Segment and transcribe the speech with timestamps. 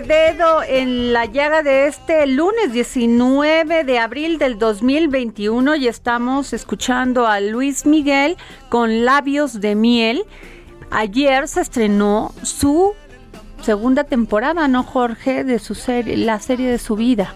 [0.00, 7.26] dedo en la llaga de este lunes 19 de abril del 2021 y estamos escuchando
[7.26, 8.36] a Luis Miguel
[8.68, 10.24] con labios de miel.
[10.90, 12.94] Ayer se estrenó su
[13.62, 15.42] segunda temporada, ¿no, Jorge?
[15.44, 17.34] De su serie, la serie de su vida.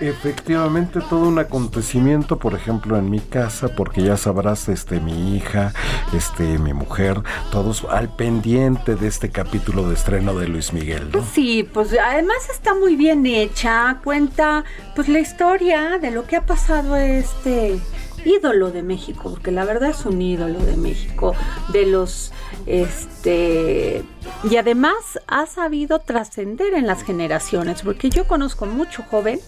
[0.00, 5.72] Efectivamente, todo un acontecimiento, por ejemplo, en mi casa, porque ya sabrás, este, mi hija,
[6.12, 7.20] este, mi mujer,
[7.50, 12.74] todos al pendiente de este capítulo de estreno de Luis Miguel, sí, pues además está
[12.74, 14.64] muy bien hecha, cuenta
[14.94, 17.78] pues la historia de lo que ha pasado este
[18.24, 21.34] ídolo de México, porque la verdad es un ídolo de México,
[21.72, 22.32] de los
[22.66, 24.04] este
[24.48, 29.40] y además ha sabido trascender en las generaciones, porque yo conozco mucho joven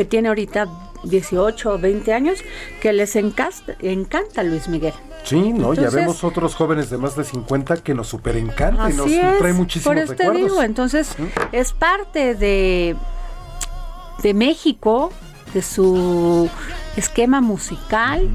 [0.00, 0.66] que tiene ahorita
[1.02, 2.38] 18 o 20 años
[2.80, 4.94] que les encanta, encanta Luis Miguel.
[5.24, 5.74] Sí, ¿no?
[5.74, 9.38] ya vemos otros jóvenes de más de 50 que nos super encanta y nos es,
[9.38, 10.52] trae muchísimos por eso te recuerdos.
[10.52, 11.14] digo, entonces
[11.52, 12.96] es parte de,
[14.22, 15.12] de México,
[15.52, 16.48] de su
[16.96, 18.26] esquema musical.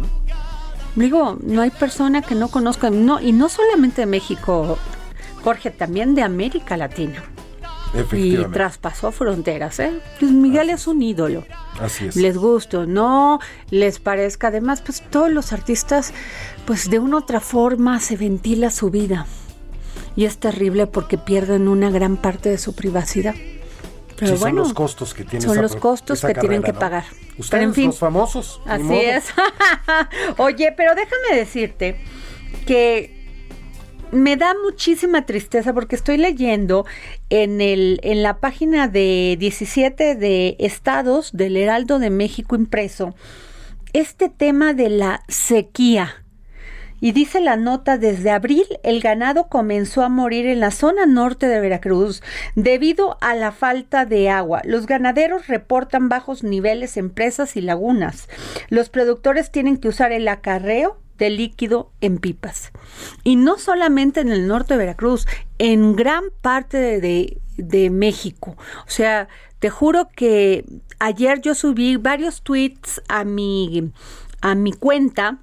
[0.94, 4.78] Digo, no hay persona que no conozca, no, y no solamente de México,
[5.44, 7.24] Jorge, también de América Latina.
[8.14, 10.00] Y traspasó fronteras, ¿eh?
[10.20, 11.46] Luis Miguel es un ídolo.
[11.80, 12.16] Así es.
[12.16, 13.40] Les guste o no,
[13.70, 14.48] les parezca.
[14.48, 16.14] Además, pues todos los artistas,
[16.66, 19.26] pues de una u otra forma se ventila su vida.
[20.16, 23.36] Y es terrible porque pierden una gran parte de su privacidad.
[24.18, 26.72] Pero Sí, bueno, son los costos que tiene son esa los costos que tienen que
[26.72, 26.80] ¿no?
[26.80, 27.04] pagar.
[27.38, 28.62] Ustedes, Pero en fin, los famosos.
[28.66, 29.26] Así es.
[30.38, 31.98] Oye, pero déjame decirte
[32.66, 33.15] que
[34.12, 36.86] me da muchísima tristeza porque estoy leyendo
[37.30, 43.16] en el en la página de 17 de estados del Heraldo de México impreso
[43.94, 46.22] este tema de la sequía.
[47.00, 51.48] Y dice la nota, desde abril el ganado comenzó a morir en la zona norte
[51.48, 52.22] de Veracruz
[52.56, 54.62] debido a la falta de agua.
[54.66, 58.28] Los ganaderos reportan bajos niveles en presas y lagunas.
[58.70, 62.72] Los productores tienen que usar el acarreo de líquido en pipas.
[63.24, 65.26] Y no solamente en el norte de Veracruz,
[65.58, 68.56] en gran parte de, de- de México.
[68.86, 69.28] O sea,
[69.60, 70.66] te juro que
[71.00, 73.92] ayer yo subí varios tweets a mi,
[74.42, 75.38] a mi cuenta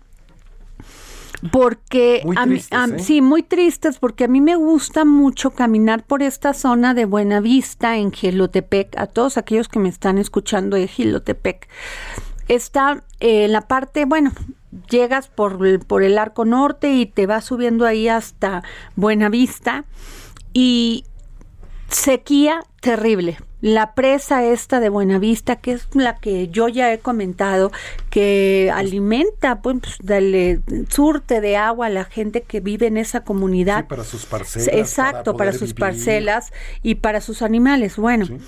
[1.50, 2.98] porque Muy a mí- tristes, a- ¿eh?
[3.00, 7.96] sí, muy tristes porque a mí me gusta mucho caminar por esta zona de Buenavista
[7.96, 11.66] en Gilotepec, a todos aquellos que me están escuchando de Gilotepec.
[12.48, 14.32] está eh, en la parte, bueno,
[14.90, 18.62] llegas por el, por el arco norte y te vas subiendo ahí hasta
[18.96, 19.84] Buenavista
[20.52, 21.04] y
[21.88, 23.38] sequía terrible.
[23.60, 27.70] La presa esta de Buenavista, que es la que yo ya he comentado,
[28.10, 33.82] que alimenta, pues, dale, surte de agua a la gente que vive en esa comunidad.
[33.82, 34.69] Sí, para sus parcelas.
[34.74, 35.76] Exacto, para, sus vivir.
[35.76, 36.52] parcelas
[36.82, 37.96] y para sus animales.
[37.96, 38.38] Bueno, Sí.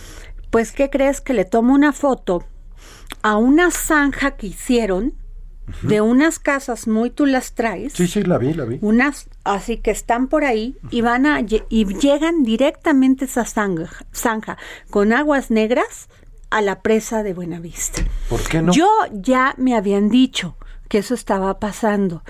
[0.50, 1.20] pues ¿qué crees?
[1.20, 2.42] Que le tomo una foto
[3.22, 5.14] a una zanja que hicieron
[5.82, 7.93] de unas casas muy tú las traes.
[7.94, 8.78] Sí, sí, la vi, la vi.
[8.81, 14.06] Unas así que están por ahí y van a y llegan directamente a esa zanja,
[14.12, 14.58] zanja
[14.90, 16.08] con aguas negras
[16.50, 18.02] a la presa de Buenavista.
[18.28, 18.72] ¿Por qué no?
[18.72, 20.56] Yo ya me habían dicho
[20.88, 22.22] que eso estaba pasando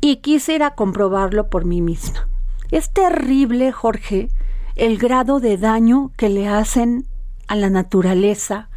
[0.00, 2.28] y quise ir a comprobarlo por mí misma.
[2.70, 4.28] Es terrible, Jorge,
[4.76, 7.06] el grado de daño que le hacen
[7.46, 8.68] a la naturaleza,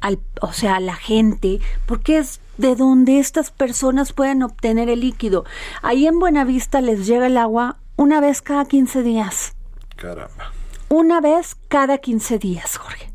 [0.00, 5.00] al, o sea, a la gente, porque es de donde estas personas pueden obtener el
[5.00, 5.44] líquido.
[5.80, 9.54] Ahí en Buenavista les llega el agua una vez cada 15 días.
[9.96, 10.52] Caramba.
[10.90, 13.12] Una vez cada 15 días, Jorge.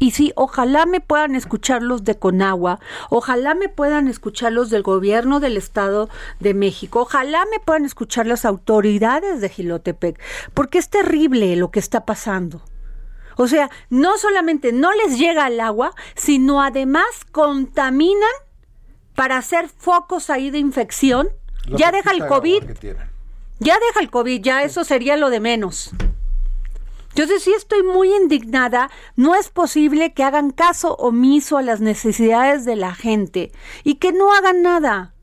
[0.00, 2.78] Y sí, ojalá me puedan escuchar los de Conagua,
[3.10, 6.08] ojalá me puedan escuchar los del gobierno del Estado
[6.38, 10.20] de México, ojalá me puedan escuchar las autoridades de Gilotepec,
[10.54, 12.62] porque es terrible lo que está pasando.
[13.40, 18.28] O sea, no solamente no les llega el agua, sino además contaminan
[19.14, 21.28] para hacer focos ahí de infección.
[21.66, 22.62] La ya deja el COVID,
[23.60, 25.92] ya deja el COVID, ya eso sería lo de menos.
[27.10, 28.90] Entonces sí estoy muy indignada.
[29.16, 33.52] No es posible que hagan caso omiso a las necesidades de la gente
[33.84, 35.14] y que no hagan nada.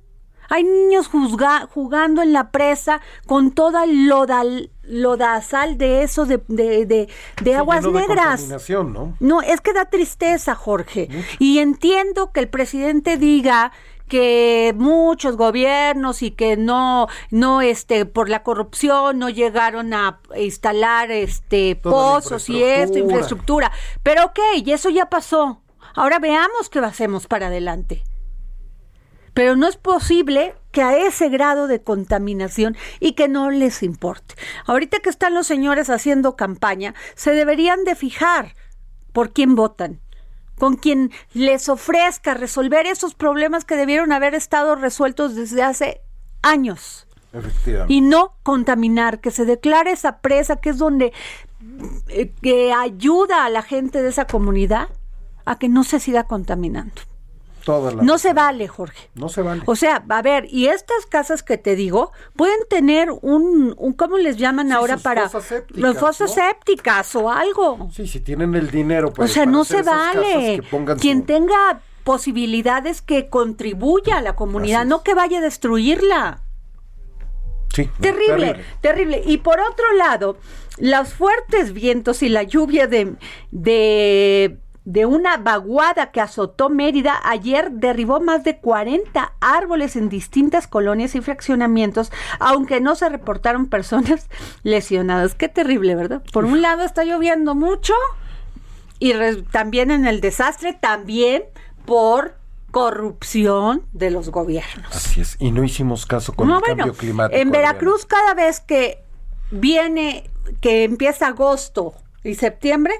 [0.50, 7.08] Hay niños juzga- jugando en la presa con toda lodal, lodazal de eso, de, de,
[7.42, 8.48] de- aguas negras.
[8.70, 9.16] ¿no?
[9.20, 11.10] No, es que da tristeza, Jorge.
[11.40, 13.72] Y entiendo que el presidente diga
[14.08, 21.10] que muchos gobiernos y que no no este por la corrupción no llegaron a instalar
[21.10, 23.72] este Toda pozos y esto infraestructura
[24.04, 25.64] pero ok y eso ya pasó
[25.96, 28.04] ahora veamos qué hacemos para adelante
[29.36, 34.34] pero no es posible que a ese grado de contaminación y que no les importe.
[34.66, 38.56] Ahorita que están los señores haciendo campaña, se deberían de fijar
[39.12, 40.00] por quién votan,
[40.58, 46.02] con quien les ofrezca resolver esos problemas que debieron haber estado resueltos desde hace
[46.42, 47.94] años Efectivamente.
[47.94, 51.12] y no contaminar, que se declare esa presa que es donde
[52.08, 54.88] eh, que ayuda a la gente de esa comunidad
[55.44, 57.02] a que no se siga contaminando.
[57.66, 59.10] Todas las- No se vale, Jorge.
[59.16, 59.64] No se vale.
[59.66, 64.18] O sea, a ver, y estas casas que te digo pueden tener un, un ¿cómo
[64.18, 66.36] les llaman Sí, ahora para fosas sépticas, los fosas ¿no?
[66.44, 67.90] sépticas o algo?
[67.92, 70.62] Sí, si tienen el dinero o pues, sea, para no hacer se vale.
[71.02, 76.42] Quien su- tenga posibilidades que contribuya a la comunidad, no que vaya a destruirla.
[77.74, 80.38] Sí, no, Terrible, terrible, Y por otro lado,
[80.78, 83.16] los fuertes vientos y la lluvia de,
[83.52, 90.68] de, de una vaguada que azotó Mérida ayer derribó más de 40 árboles en distintas
[90.68, 94.30] colonias y fraccionamientos, aunque no se reportaron personas
[94.64, 95.34] lesionadas.
[95.34, 96.22] Qué terrible, ¿verdad?
[96.32, 97.94] Por un lado está lloviendo mucho
[99.00, 99.14] y
[99.52, 101.44] también en el desastre, también
[101.86, 102.38] por
[102.72, 104.96] corrupción de los gobiernos.
[104.96, 105.38] Así es.
[105.40, 107.42] Y no hicimos caso con No, el bueno, cambio climático.
[107.42, 107.50] en.
[107.52, 109.04] Veracruz cada vez que
[109.50, 110.30] viene,
[110.62, 111.94] que empieza agosto
[112.24, 112.94] y septiembre,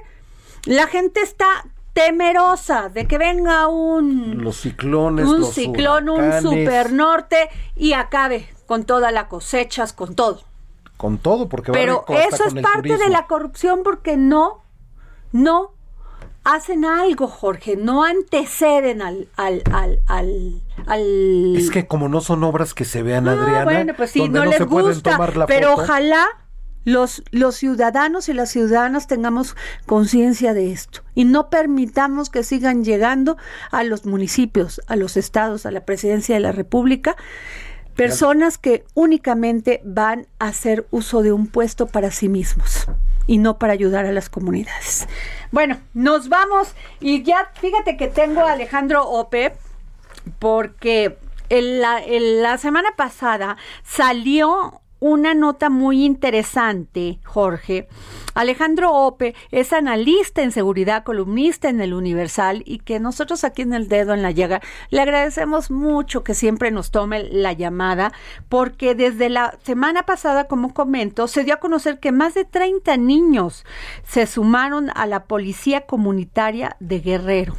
[0.64, 1.46] la gente está
[1.96, 7.94] temerosa de que venga un, Los ciclones, un los ciclón, un huracanes, super norte y
[7.94, 10.42] acabe con todas las cosechas, con todo.
[10.98, 14.62] Con todo, porque va Pero de costa eso es parte de la corrupción porque no,
[15.32, 15.72] no
[16.44, 22.44] hacen algo, Jorge, no anteceden al, al, al, al, al- Es que como no son
[22.44, 24.92] obras que se vean, Ah, Adriana, bueno, pues sí, donde no, no, les se pueden
[24.92, 25.82] gusta, tomar la pero foto.
[25.84, 26.26] ojalá
[26.86, 32.84] los, los ciudadanos y las ciudadanas tengamos conciencia de esto y no permitamos que sigan
[32.84, 33.36] llegando
[33.72, 37.16] a los municipios, a los estados, a la presidencia de la República,
[37.96, 42.86] personas que únicamente van a hacer uso de un puesto para sí mismos
[43.26, 45.08] y no para ayudar a las comunidades.
[45.50, 46.68] Bueno, nos vamos
[47.00, 49.56] y ya fíjate que tengo a Alejandro Ope
[50.38, 57.88] porque en la, en la semana pasada salió una nota muy interesante, Jorge.
[58.34, 63.72] Alejandro Ope es analista en seguridad, columnista en el Universal y que nosotros aquí en
[63.72, 64.60] el dedo en la llaga
[64.90, 68.12] le agradecemos mucho que siempre nos tome la llamada
[68.48, 72.96] porque desde la semana pasada, como comento, se dio a conocer que más de 30
[72.98, 73.64] niños
[74.04, 77.56] se sumaron a la policía comunitaria de Guerrero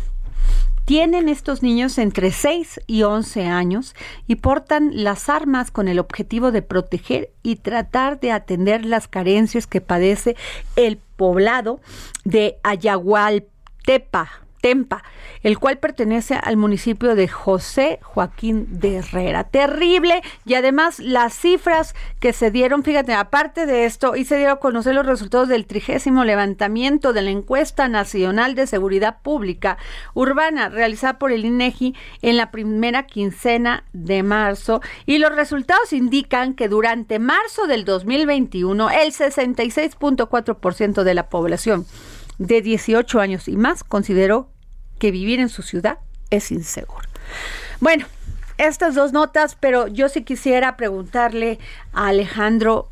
[0.87, 3.93] Tienen estos niños entre 6 y 11 años
[4.25, 9.67] y portan las armas con el objetivo de proteger y tratar de atender las carencias
[9.67, 10.37] que padece
[10.77, 11.81] el poblado
[12.23, 15.03] de Ayagualtepa Tempa,
[15.43, 19.45] el cual pertenece al municipio de José Joaquín de Herrera.
[19.45, 24.57] Terrible y además las cifras que se dieron, fíjate, aparte de esto, y se dieron
[24.57, 29.77] a conocer los resultados del trigésimo levantamiento de la encuesta nacional de seguridad pública
[30.13, 36.53] urbana realizada por el INEGI en la primera quincena de marzo y los resultados indican
[36.53, 41.85] que durante marzo del 2021 el 66.4% de la población
[42.37, 44.49] de 18 años y más consideró
[44.99, 47.07] que vivir en su ciudad es inseguro.
[47.79, 48.05] Bueno,
[48.57, 51.59] estas dos notas, pero yo sí quisiera preguntarle
[51.93, 52.89] a Alejandro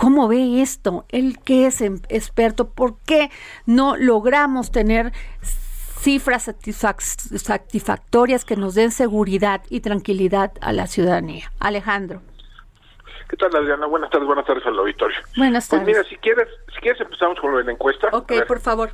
[0.00, 1.04] ¿Cómo ve esto?
[1.10, 3.30] Él que es em, experto, ¿por qué
[3.66, 5.12] no logramos tener
[6.00, 6.50] cifras
[7.36, 11.52] satisfactorias que nos den seguridad y tranquilidad a la ciudadanía?
[11.58, 12.22] Alejandro.
[13.30, 13.86] ¿Qué tal, Adriana?
[13.86, 15.16] Buenas tardes, buenas tardes al auditorio.
[15.36, 15.84] Buenas tardes.
[15.84, 18.08] Pues mira, si quieres, si quieres empezamos con lo de la encuesta.
[18.10, 18.90] Ok, por favor.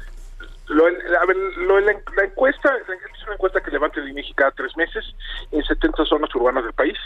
[0.66, 4.50] Lo, a ver, lo, la, la, encuesta es una encuesta que levanta el INEGI cada
[4.50, 5.07] tres meses
[5.52, 6.99] en 70 zonas urbanas del país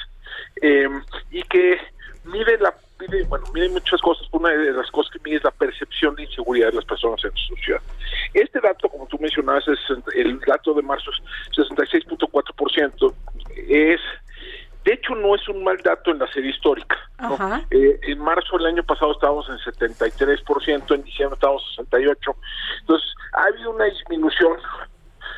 [0.60, 0.88] eh,
[1.30, 1.78] y que
[2.25, 5.50] mide la mide, bueno mide muchas cosas una de las cosas que mide es la
[5.50, 7.80] percepción de inseguridad de las personas en su ciudad
[8.34, 9.78] este dato como tú mencionabas es
[10.14, 13.14] el dato de marzo es 66.4
[13.68, 14.00] es
[14.84, 16.96] de hecho, no es un mal dato en la serie histórica.
[17.70, 22.36] Eh, en marzo del año pasado estábamos en 73%, en diciembre estábamos en 68%.
[22.80, 24.56] Entonces, ha habido una disminución,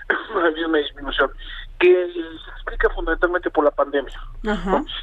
[0.36, 1.30] ha habido una disminución
[1.82, 4.14] que se explica fundamentalmente por la pandemia.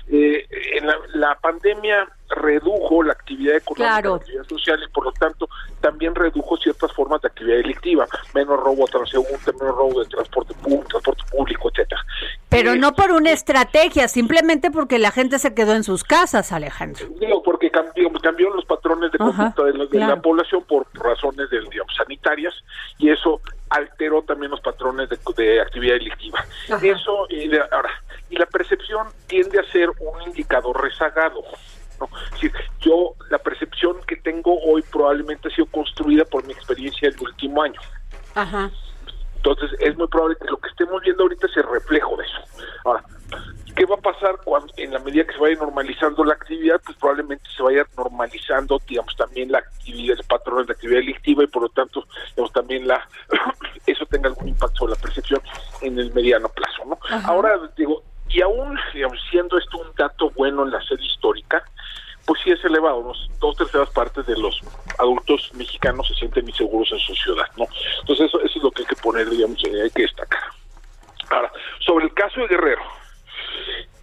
[0.08, 0.88] Eh, en
[1.20, 5.50] la, pandemia redujo la actividad económica, la actividad social y por lo tanto
[5.82, 10.88] también redujo ciertas formas de actividad delictiva, menos robo transeúnte, menos robo de transporte público,
[10.88, 12.02] transporte público, etcétera.
[12.50, 17.08] Pero no por una estrategia, simplemente porque la gente se quedó en sus casas, Alejandro.
[17.20, 21.96] Digo, porque cambió, cambiaron los patrones de conducta de, la, población por razones de, digamos,
[21.96, 22.54] sanitarias
[22.98, 23.40] y eso
[23.70, 26.44] alteró también los patrones de, actividad delictiva.
[26.82, 27.92] Eso, y ahora,
[28.32, 31.44] y la percepción tiende a ser un indicador rezagado.
[32.00, 32.10] ¿no?
[32.82, 37.62] yo, la percepción que tengo hoy probablemente ha sido construida por mi experiencia del último
[37.62, 37.80] año.
[38.34, 38.72] Ajá.
[39.40, 42.40] Entonces, es muy probable que lo que estemos viendo ahorita es el reflejo de eso.
[42.84, 43.04] Ahora,
[43.74, 46.82] ¿qué va a pasar cuando, en la medida que se vaya normalizando la actividad?
[46.84, 51.48] Pues probablemente se vaya normalizando, digamos, también la actividad, el patrón de actividad delictiva y
[51.48, 53.08] por lo tanto, digamos, también la
[53.86, 55.42] eso tenga algún impacto sobre la percepción
[55.82, 57.00] en el mediano plazo, ¿no?
[57.24, 61.64] Ahora, digo, y aún, digamos, siendo esto un dato bueno en la serie histórica,
[62.30, 63.14] pues sí es elevado, ¿no?
[63.40, 64.62] dos terceras partes de los
[65.00, 67.66] adultos mexicanos se sienten inseguros en su ciudad, ¿no?
[68.02, 70.44] Entonces eso, eso es lo que hay que poner, digamos, eh, hay que destacar.
[71.32, 72.84] Ahora, sobre el caso de Guerrero,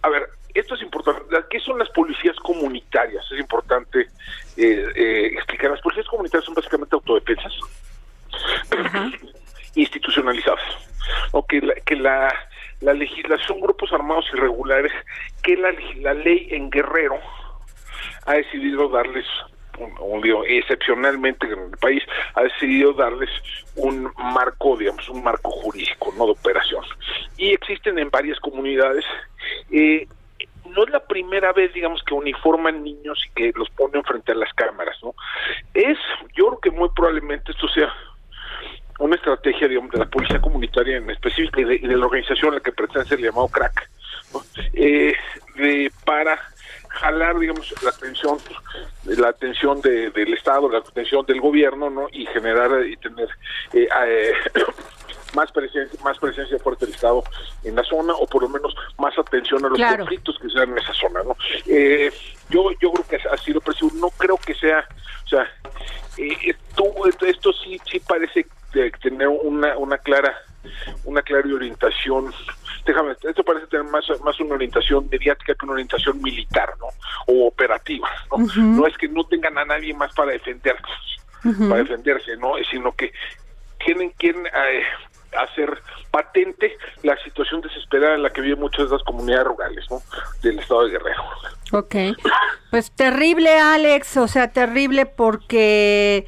[0.01, 1.23] a ver, esto es importante.
[1.49, 3.23] ¿Qué son las policías comunitarias?
[3.31, 4.01] Es importante
[4.57, 5.71] eh, eh, explicar.
[5.71, 7.53] Las policías comunitarias son básicamente autodefensas
[9.75, 10.59] institucionalizadas.
[11.31, 12.27] O que la, que la,
[12.81, 14.91] la legislación, grupos armados irregulares,
[15.43, 17.21] que la, la ley en Guerrero
[18.27, 19.25] ha decidido darles
[19.79, 22.03] un, excepcionalmente en el país
[22.33, 23.29] ha decidido darles
[23.75, 26.83] un marco, digamos, un marco jurídico, no de operación.
[27.37, 29.05] Y existen en varias comunidades.
[29.71, 30.07] Eh,
[30.65, 34.35] no es la primera vez, digamos, que uniforman niños y que los ponen frente a
[34.35, 35.15] las cámaras, ¿no?
[35.73, 35.97] Es,
[36.35, 37.93] yo creo que muy probablemente esto sea
[38.99, 42.61] una estrategia, digamos, de la policía comunitaria en específico y de, la organización a la
[42.61, 43.89] que pretende ser llamado crack,
[44.73, 45.13] eh,
[45.55, 46.39] de, para
[46.99, 48.37] jalar, digamos, la atención,
[49.05, 52.07] la atención de, del Estado, la atención del gobierno, ¿no?
[52.11, 53.29] Y generar y tener
[53.73, 54.33] eh, eh,
[55.35, 57.23] más presencia, más presencia fuerte del Estado
[57.63, 60.71] en la zona, o por lo menos más atención a los conflictos que se dan
[60.71, 61.35] en esa zona, ¿no?
[61.67, 62.11] Eh,
[62.49, 64.87] yo, yo creo que ha sido preciso, no creo que sea,
[65.25, 65.47] o sea,
[67.27, 68.47] esto sí, sí parece
[69.01, 70.35] tener una, una clara,
[71.05, 72.33] una clara orientación
[72.87, 76.87] déjame, esto parece tener más, más una orientación mediática que una orientación militar, ¿no?
[77.27, 78.45] O operativa, ¿no?
[78.55, 80.81] No es que no tengan a nadie más para defenderse,
[81.43, 82.53] para defenderse, ¿no?
[82.71, 83.13] Sino que
[83.85, 84.83] tienen que eh,
[85.37, 90.01] hacer patente la situación desesperada en la que viven muchas de las comunidades rurales, ¿no?
[90.41, 91.23] Del estado de Guerrero.
[91.73, 91.95] Ok.
[92.71, 96.25] Pues terrible, Alex, o sea, terrible porque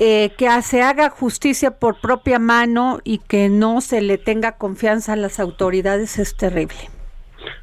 [0.00, 5.14] eh, que se haga justicia por propia mano y que no se le tenga confianza
[5.14, 6.76] a las autoridades es terrible.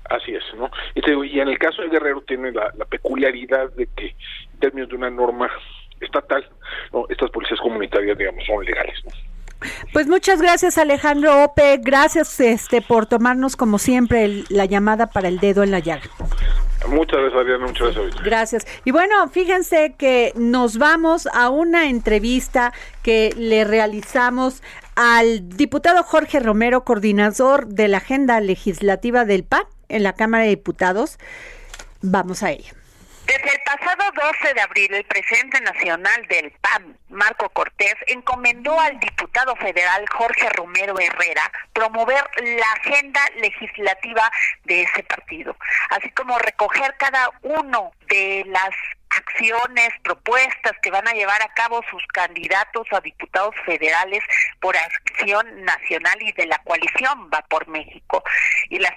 [0.10, 0.70] Así es, ¿no?
[0.94, 4.16] Y, en el caso de Guerrero tiene la, peculiaridad de que
[4.54, 5.50] en términos de una norma
[6.00, 6.48] estatal,
[7.10, 9.12] estas policías comunitarias, digamos, son legales, ¿no?
[9.94, 15.40] Pues muchas gracias Alejandro Ope, gracias este por tomarnos como siempre la llamada para el
[15.40, 16.04] dedo en la llaga.
[16.88, 17.68] Muchas gracias, Adriana.
[17.68, 18.24] Muchas gracias.
[18.24, 18.68] Gracias.
[18.84, 24.62] Y bueno, fíjense que nos vamos a una entrevista que le realizamos
[24.96, 30.50] al diputado Jorge Romero, coordinador de la agenda legislativa del PAN en la Cámara de
[30.52, 31.18] Diputados.
[32.02, 32.74] Vamos a ello.
[33.26, 39.00] Desde el pasado 12 de abril, el presidente nacional del PAN, Marco Cortés, encomendó al
[39.00, 44.32] diputado federal Jorge Romero Herrera promover la agenda legislativa
[44.66, 45.58] de ese partido,
[45.90, 48.70] así como recoger cada uno de las
[49.10, 54.22] acciones, propuestas que van a llevar a cabo sus candidatos a diputados federales
[54.60, 58.24] por acción nacional y de la coalición Va por México.
[58.70, 58.94] Y las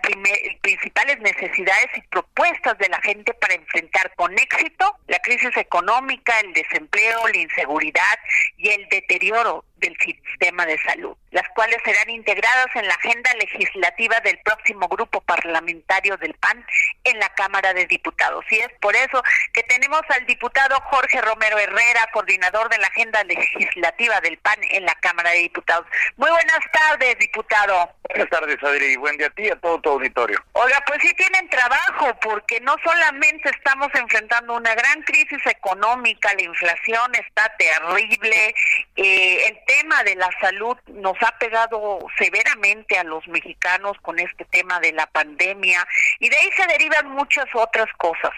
[0.62, 6.53] principales necesidades y propuestas de la gente para enfrentar con éxito la crisis económica, el
[6.53, 8.19] desempleo, la inseguridad
[8.57, 14.21] y el deterioro del sistema de salud, las cuales serán integradas en la agenda legislativa
[14.21, 16.65] del próximo grupo parlamentario del PAN
[17.05, 18.45] en la Cámara de Diputados.
[18.51, 23.23] Y es por eso que tenemos al diputado Jorge Romero Herrera, coordinador de la agenda
[23.25, 25.87] legislativa del PAN en la Cámara de Diputados.
[26.17, 27.91] Muy buenas tardes, diputado.
[28.09, 28.97] Buenas tardes, Adri.
[28.97, 30.43] Buen día a ti y a todo tu auditorio.
[30.53, 36.43] Oiga, pues sí tienen trabajo, porque no solamente estamos enfrentando una gran crisis económica, la
[36.43, 38.55] inflación está terrible,
[38.97, 44.47] eh, el tema de la salud nos ha pegado severamente a los mexicanos con este
[44.47, 45.87] tema de la pandemia
[46.19, 48.31] y de ahí se derivan muchas otras cosas.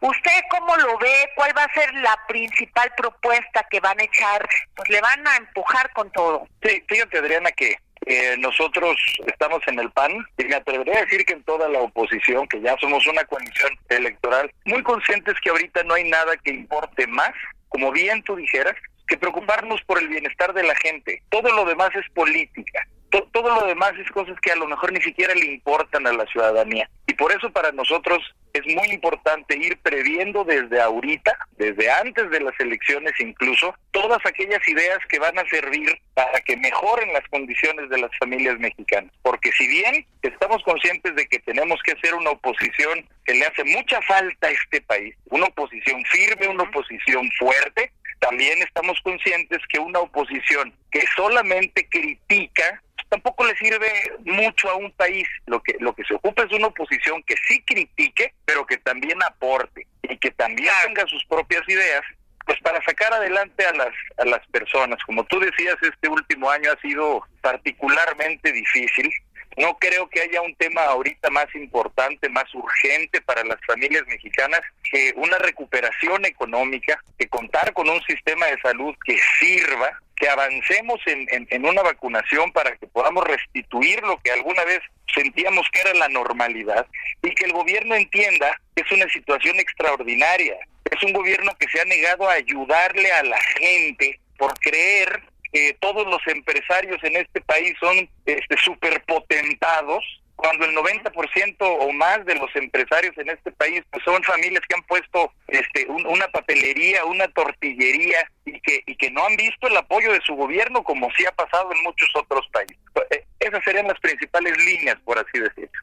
[0.00, 1.30] ¿Usted cómo lo ve?
[1.36, 4.48] ¿Cuál va a ser la principal propuesta que van a echar?
[4.74, 6.48] Pues le van a empujar con todo.
[6.64, 11.24] Sí, fíjate Adriana que eh, nosotros estamos en el PAN y me atrevería a decir
[11.24, 15.84] que en toda la oposición, que ya somos una coalición electoral, muy conscientes que ahorita
[15.84, 17.30] no hay nada que importe más,
[17.68, 18.74] como bien tú dijeras,
[19.06, 21.22] que preocuparnos por el bienestar de la gente.
[21.30, 22.86] Todo lo demás es política.
[23.10, 26.24] todo lo demás es cosas que a lo mejor ni siquiera le importan a la
[26.26, 26.88] ciudadanía.
[27.06, 28.20] Y por eso para nosotros
[28.52, 34.66] es muy importante ir previendo desde ahorita, desde antes de las elecciones incluso, todas aquellas
[34.68, 39.12] ideas que van a servir para que mejoren las condiciones de las familias mexicanas.
[39.22, 43.64] Porque si bien estamos conscientes de que tenemos que hacer una oposición que le hace
[43.64, 49.80] mucha falta a este país, una oposición firme, una oposición fuerte, también estamos conscientes que
[49.80, 53.90] una oposición que solamente critica tampoco le sirve
[54.24, 55.26] mucho a un país.
[55.46, 59.18] Lo que lo que se ocupa es una oposición que sí critique, pero que también
[59.24, 62.02] aporte y que también tenga sus propias ideas,
[62.46, 65.02] pues para sacar adelante a las a las personas.
[65.04, 69.12] Como tú decías, este último año ha sido particularmente difícil
[69.56, 74.60] no creo que haya un tema ahorita más importante, más urgente para las familias mexicanas
[74.90, 81.00] que una recuperación económica, que contar con un sistema de salud que sirva, que avancemos
[81.06, 84.80] en, una vacunación para que podamos restituir lo que alguna vez
[85.12, 86.86] sentíamos que era la normalidad
[87.22, 90.56] y que el gobierno entienda que es una situación extraordinaria.
[90.90, 95.76] Es un gobierno que se ha negado a ayudarle a la gente por creer que
[95.80, 102.34] todos los empresarios en este país son este, superpotentados, cuando el 90% o más de
[102.34, 107.28] los empresarios en este país pues, son familias que han puesto este, una papelería, una
[107.28, 111.24] tortillería y que, y que no han visto el apoyo de su gobierno como sí
[111.26, 112.76] ha pasado en muchos otros países.
[113.10, 115.80] Eh, esas serían las principales líneas, por así decirlo.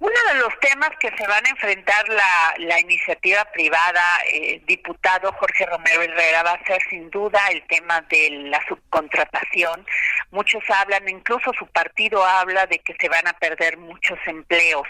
[0.00, 5.32] Uno de los temas que se van a enfrentar la, la iniciativa privada, eh, diputado
[5.32, 9.86] Jorge Romero Herrera, va a ser sin duda el tema de la subcontratación.
[10.30, 14.86] Muchos hablan, incluso su partido habla de que se van a perder muchos empleos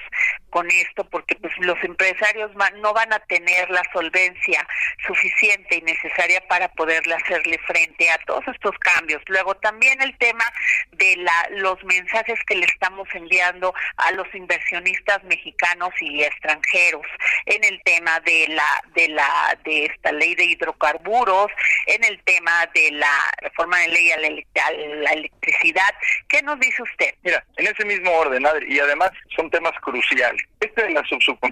[0.51, 4.67] con esto, porque pues los empresarios no van a tener la solvencia
[5.07, 9.23] suficiente y necesaria para poderle hacerle frente a todos estos cambios.
[9.27, 10.45] Luego también el tema
[10.93, 17.07] de la, los mensajes que le estamos enviando a los inversionistas mexicanos y extranjeros
[17.47, 21.51] en el tema de la de la de esta ley de hidrocarburos,
[21.87, 25.95] en el tema de la reforma de ley a la, electricidad.
[26.29, 27.15] ¿Qué nos dice usted?
[27.23, 30.43] Mira, en ese mismo orden, Adri, y además son temas cruciales.
[30.61, 31.03] Este de la,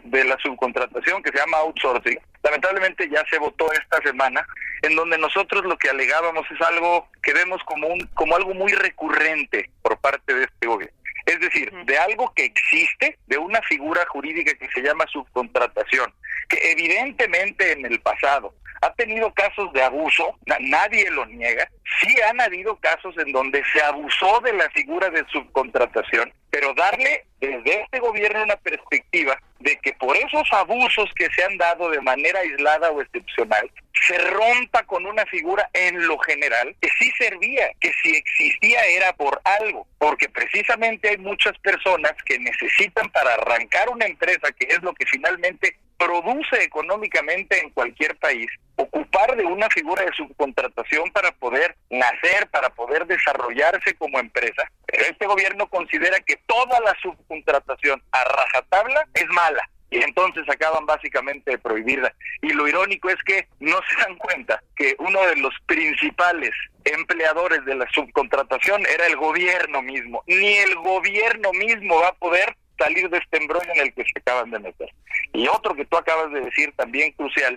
[0.04, 4.46] de la subcontratación que se llama outsourcing, lamentablemente ya se votó esta semana,
[4.82, 8.72] en donde nosotros lo que alegábamos es algo que vemos como un como algo muy
[8.72, 10.96] recurrente por parte de este gobierno.
[11.24, 16.12] Es decir, de algo que existe, de una figura jurídica que se llama subcontratación,
[16.48, 21.68] que evidentemente en el pasado ha tenido casos de abuso, nadie lo niega,
[22.00, 27.24] sí han habido casos en donde se abusó de la figura de subcontratación, pero darle
[27.40, 32.00] desde este gobierno una perspectiva de que por esos abusos que se han dado de
[32.00, 33.70] manera aislada o excepcional,
[34.06, 39.12] se rompa con una figura en lo general que sí servía, que si existía era
[39.14, 44.82] por algo, porque precisamente hay muchas personas que necesitan para arrancar una empresa, que es
[44.82, 51.32] lo que finalmente produce económicamente en cualquier país, ocupar de una figura de subcontratación para
[51.32, 54.70] poder nacer, para poder desarrollarse como empresa.
[54.86, 60.84] Pero este gobierno considera que toda la subcontratación a rajatabla es mala y entonces acaban
[60.84, 62.12] básicamente de prohibirla.
[62.42, 66.50] Y lo irónico es que no se dan cuenta que uno de los principales
[66.84, 70.22] empleadores de la subcontratación era el gobierno mismo.
[70.26, 74.18] Ni el gobierno mismo va a poder salir de este embrollo en el que se
[74.18, 74.90] acaban de meter.
[75.32, 77.56] Y otro que tú acabas de decir también crucial,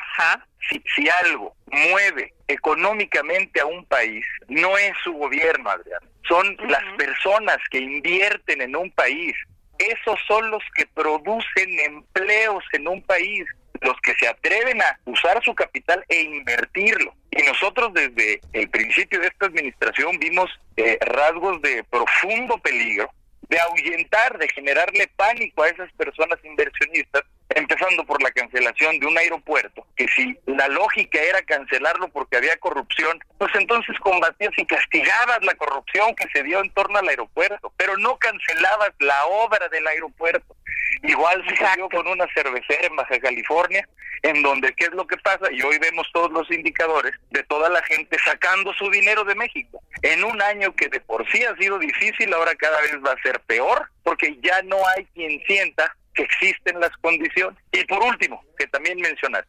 [0.69, 6.83] si, si algo mueve económicamente a un país, no es su gobierno, Adrián, son las
[6.97, 9.33] personas que invierten en un país.
[9.77, 13.45] Esos son los que producen empleos en un país,
[13.81, 17.13] los que se atreven a usar su capital e invertirlo.
[17.31, 23.09] Y nosotros desde el principio de esta administración vimos eh, rasgos de profundo peligro
[23.49, 29.17] de ahuyentar, de generarle pánico a esas personas inversionistas, empezando por la cancelación de un
[29.17, 35.43] aeropuerto, que si la lógica era cancelarlo porque había corrupción, pues entonces combatías y castigabas
[35.43, 39.87] la corrupción que se dio en torno al aeropuerto, pero no cancelabas la obra del
[39.87, 40.55] aeropuerto.
[41.03, 43.87] Igual se dio con una cervecera en Baja California,
[44.21, 47.69] en donde qué es lo que pasa, y hoy vemos todos los indicadores de toda
[47.69, 49.81] la gente sacando su dinero de México.
[50.01, 53.21] En un año que de por sí ha sido difícil, ahora cada vez va a
[53.21, 57.57] ser peor, porque ya no hay quien sienta que existen las condiciones.
[57.71, 59.45] Y por último, que también mencionar,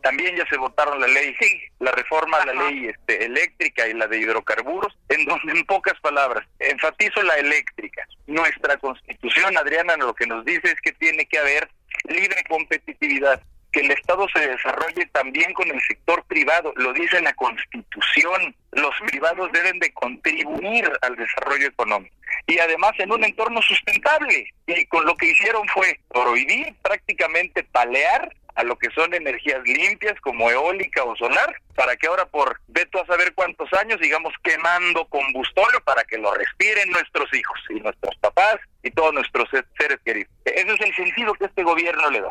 [0.00, 1.34] también ya se votaron la ley,
[1.78, 5.98] la reforma a la ley este, eléctrica y la de hidrocarburos, en donde en pocas
[6.00, 8.06] palabras, enfatizo la eléctrica.
[8.26, 11.68] Nuestra constitución, Adriana, lo que nos dice es que tiene que haber
[12.04, 17.32] libre competitividad, que el Estado se desarrolle también con el sector privado, lo dice la
[17.34, 22.14] Constitución, los privados deben de contribuir al desarrollo económico
[22.46, 24.52] y además en un entorno sustentable.
[24.66, 30.20] Y con lo que hicieron fue prohibir prácticamente palear a lo que son energías limpias
[30.20, 35.06] como eólica o solar, para que ahora por veto a saber cuántos años sigamos quemando
[35.06, 40.30] combustorio para que lo respiren nuestros hijos y nuestros papás y todos nuestros seres queridos.
[40.44, 42.28] Ese es el sentido que este gobierno le da.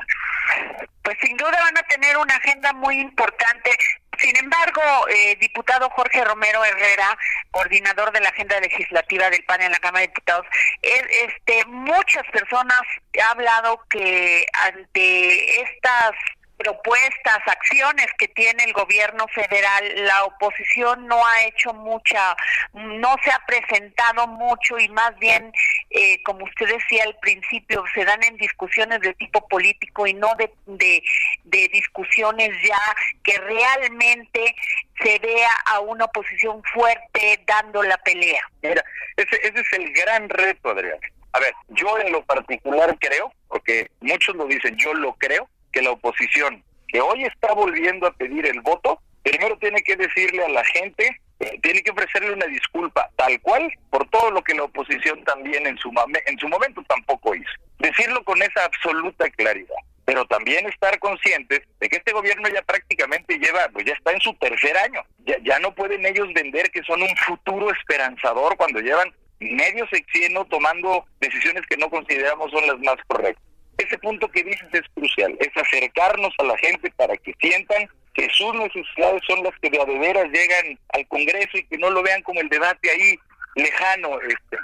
[1.02, 3.72] Pues sin duda van a tener una agenda muy importante.
[4.20, 7.18] Sin embargo, eh, diputado Jorge Romero Herrera,
[7.50, 10.46] coordinador de la agenda legislativa del PAN en la Cámara de Diputados,
[10.84, 12.82] este, muchas personas
[13.16, 16.12] han hablado que ante estas
[16.60, 22.36] propuestas, acciones que tiene el gobierno federal, la oposición no ha hecho mucha,
[22.74, 25.54] no se ha presentado mucho y más bien,
[25.90, 30.36] eh, como usted decía al principio, se dan en discusiones de tipo político y no
[30.36, 32.80] de, de, discusiones ya
[33.24, 34.54] que realmente
[35.02, 38.42] se vea a una oposición fuerte dando la pelea.
[38.62, 38.84] Mira,
[39.16, 41.00] ese, ese es el gran reto, Adrián.
[41.32, 45.82] A ver, yo en lo particular creo, porque muchos lo dicen, yo lo creo, que
[45.82, 50.50] la oposición, que hoy está volviendo a pedir el voto, primero tiene que decirle a
[50.50, 54.64] la gente, eh, tiene que ofrecerle una disculpa tal cual por todo lo que la
[54.64, 55.92] oposición también en su,
[56.26, 57.52] en su momento tampoco hizo.
[57.80, 59.76] Decirlo con esa absoluta claridad
[60.10, 64.20] pero también estar conscientes de que este gobierno ya prácticamente lleva, pues ya está en
[64.20, 65.04] su tercer año.
[65.20, 70.46] Ya, ya no pueden ellos vender que son un futuro esperanzador cuando llevan medio sexenio
[70.46, 73.44] tomando decisiones que no consideramos son las más correctas.
[73.80, 78.28] Ese punto que dices es crucial, es acercarnos a la gente para que sientan que
[78.34, 82.04] sus necesidades son las que de a veras llegan al Congreso y que no lo
[82.04, 83.18] vean como el debate ahí
[83.56, 84.58] lejano este,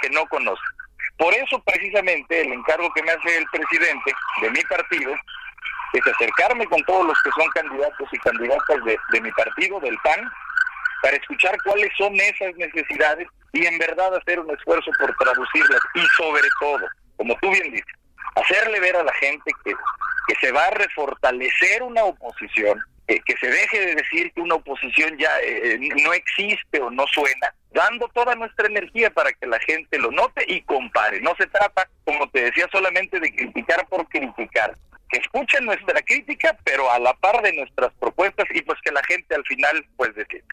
[0.00, 0.64] que, no conocen.
[1.18, 5.14] Por eso precisamente el encargo que me hace el presidente de mi partido
[5.92, 9.98] es acercarme con todos los que son candidatos y candidatas de, de mi partido, del
[9.98, 10.32] PAN,
[11.02, 16.00] para escuchar cuáles son esas necesidades y en verdad hacer un esfuerzo por traducirlas y
[16.16, 18.01] sobre todo, como tú bien dices,
[18.34, 19.72] hacerle ver a la gente que,
[20.28, 22.80] que se va a refortalecer una oposición,
[23.20, 27.54] que se deje de decir que una oposición ya eh, no existe o no suena,
[27.70, 31.20] dando toda nuestra energía para que la gente lo note y compare.
[31.20, 34.76] No se trata, como te decía, solamente de criticar por criticar.
[35.08, 39.02] Que escuchen nuestra crítica, pero a la par de nuestras propuestas y pues que la
[39.04, 40.44] gente al final pues decida.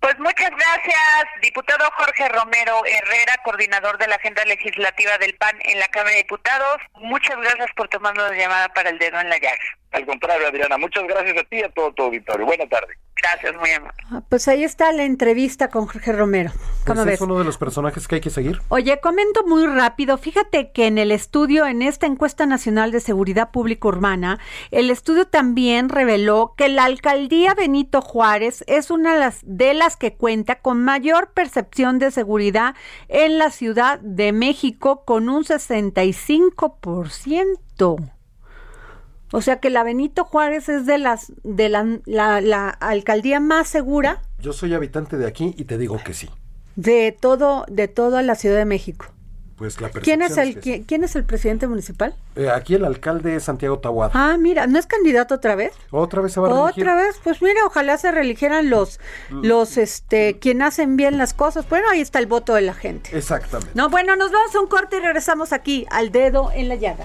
[0.00, 5.78] Pues muchas gracias, diputado Jorge Romero Herrera, coordinador de la Agenda Legislativa del PAN en
[5.78, 6.78] la Cámara de Diputados.
[6.96, 9.64] Muchas gracias por tomarnos la llamada para el dedo en la llaga.
[9.94, 12.44] Al contrario, Adriana, muchas gracias a ti y a todo tu auditorio.
[12.44, 12.94] Buena tarde.
[13.22, 13.96] Gracias, muy amable.
[14.10, 16.50] Ah, Pues ahí está la entrevista con Jorge Romero.
[16.84, 17.14] ¿Cómo Pues ves?
[17.14, 18.60] es uno de los personajes que hay que seguir.
[18.68, 20.18] Oye, comento muy rápido.
[20.18, 24.40] Fíjate que en el estudio, en esta encuesta nacional de seguridad pública urbana,
[24.72, 29.96] el estudio también reveló que la alcaldía Benito Juárez es una de las, de las
[29.96, 32.74] que cuenta con mayor percepción de seguridad
[33.08, 38.10] en la Ciudad de México, con un 65%.
[39.36, 43.66] O sea que la Benito Juárez es de las de la, la- la alcaldía más
[43.66, 46.30] segura Yo soy habitante de aquí y te digo que sí.
[46.76, 49.06] de todo de toda la Ciudad de México.
[49.56, 50.84] Pues la ¿Quién es el que quién, sí.
[50.86, 52.14] quién es el presidente municipal?
[52.34, 54.10] Eh, aquí el alcalde es Santiago Tahuada.
[54.14, 55.72] Ah, mira, ¿no es candidato otra vez?
[55.92, 56.82] Otra vez se va a reelegir.
[56.84, 58.98] Otra vez, pues mira, ojalá se reeligieran los
[59.30, 61.68] los este quien hacen bien las cosas.
[61.68, 63.16] Bueno, ahí está el voto de la gente.
[63.16, 63.70] Exactamente.
[63.74, 67.04] No, bueno, nos vamos a un corte y regresamos aquí al dedo en la llaga.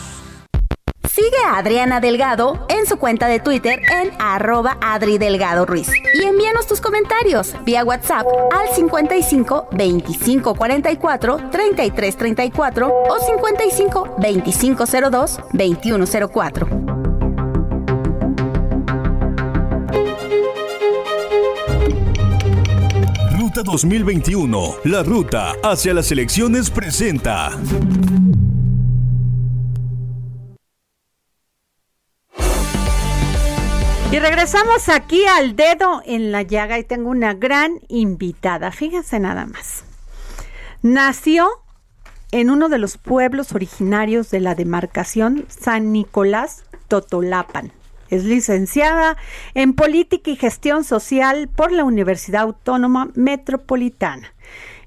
[1.13, 5.89] Sigue a Adriana Delgado en su cuenta de Twitter en arroba Adri Delgado Ruiz.
[6.13, 14.85] Y envíanos tus comentarios vía WhatsApp al 55 25 44 33 34 o 55 25
[14.85, 16.67] 02 21 04.
[23.37, 27.51] Ruta 2021, la ruta hacia las elecciones presenta.
[34.11, 38.71] Y regresamos aquí al dedo en la llaga y tengo una gran invitada.
[38.71, 39.85] Fíjense nada más.
[40.81, 41.47] Nació
[42.33, 47.71] en uno de los pueblos originarios de la demarcación San Nicolás Totolapan.
[48.09, 49.15] Es licenciada
[49.53, 54.33] en Política y Gestión Social por la Universidad Autónoma Metropolitana.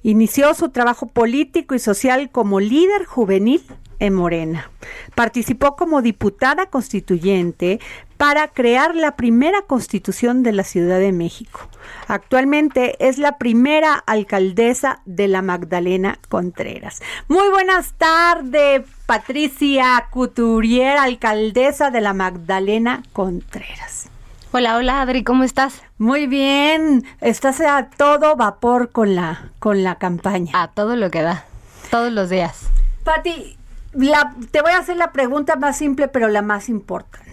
[0.03, 3.65] Inició su trabajo político y social como líder juvenil
[4.01, 4.71] en Morena.
[5.15, 7.81] Participó como diputada constituyente
[8.25, 11.61] para crear la primera constitución de la Ciudad de México.
[12.09, 17.03] Actualmente es la primera alcaldesa de la Magdalena Contreras.
[17.29, 24.09] Muy buenas tardes, Patricia Couturier, alcaldesa de la Magdalena Contreras.
[24.53, 25.83] Hola, hola Adri, ¿cómo estás?
[25.99, 30.51] Muy bien, estás a todo vapor con la con la campaña.
[30.55, 31.45] A todo lo que da,
[31.91, 32.71] todos los días.
[33.05, 33.59] Pati,
[33.93, 37.24] la- te voy a hacer la pregunta más simple, pero la más importante.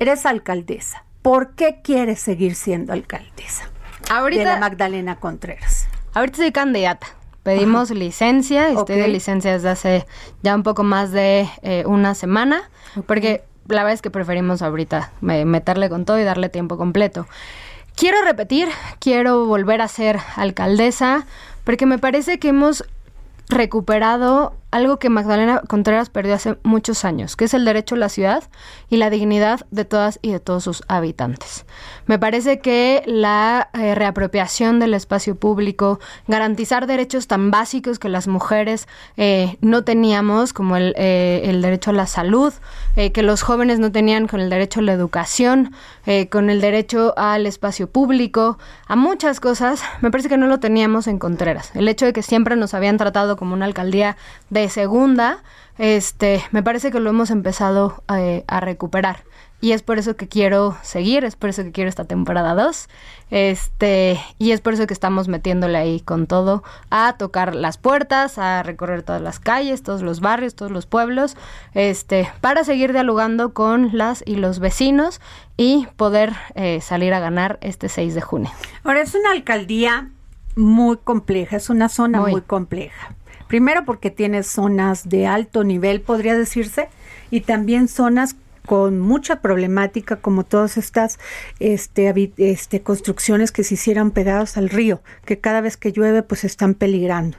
[0.00, 1.04] Eres alcaldesa.
[1.22, 5.86] ¿Por qué quieres seguir siendo alcaldesa de la Ahorita, Magdalena Contreras?
[6.14, 7.06] ahorita soy candidata.
[7.42, 10.06] Pedimos licencia, estoy de licencia desde hace
[10.42, 12.62] ya un poco más de eh, una semana,
[13.06, 17.26] porque la verdad es que preferimos ahorita me- meterle con todo y darle tiempo completo.
[17.94, 21.26] Quiero repetir, quiero volver a ser alcaldesa,
[21.64, 22.84] porque me parece que hemos
[23.48, 28.08] recuperado algo que Magdalena Contreras perdió hace muchos años, que es el derecho a la
[28.08, 28.44] ciudad
[28.88, 31.66] y la dignidad de todas y de todos sus habitantes.
[32.06, 38.28] Me parece que la eh, reapropiación del espacio público, garantizar derechos tan básicos que las
[38.28, 42.52] mujeres eh, no teníamos, como el, eh, el derecho a la salud,
[42.96, 45.72] eh, que los jóvenes no tenían con el derecho a la educación,
[46.30, 51.06] con el derecho al espacio público, a muchas cosas, me parece que no lo teníamos
[51.06, 51.70] en Contreras.
[51.76, 54.16] El hecho de que siempre nos habían tratado como una alcaldía
[54.48, 55.42] de segunda,
[55.78, 59.24] este, me parece que lo hemos empezado eh, a recuperar.
[59.62, 62.88] Y es por eso que quiero seguir, es por eso que quiero esta temporada 2.
[63.30, 68.38] Este, y es por eso que estamos metiéndole ahí con todo a tocar las puertas,
[68.38, 71.36] a recorrer todas las calles, todos los barrios, todos los pueblos,
[71.74, 75.20] este, para seguir dialogando con las y los vecinos
[75.58, 78.50] y poder eh, salir a ganar este 6 de junio.
[78.82, 80.08] Ahora es una alcaldía
[80.56, 82.40] muy compleja, es una zona muy, Muy.
[82.40, 83.14] compleja.
[83.50, 86.88] Primero porque tiene zonas de alto nivel, podría decirse,
[87.32, 91.18] y también zonas con mucha problemática como todas estas
[91.58, 96.44] este, este, construcciones que se hicieran pegadas al río, que cada vez que llueve pues
[96.44, 97.38] están peligrando.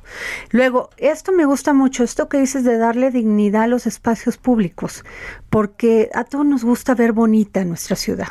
[0.49, 5.05] Luego, esto me gusta mucho, esto que dices de darle dignidad a los espacios públicos,
[5.49, 8.27] porque a todos nos gusta ver bonita nuestra ciudad.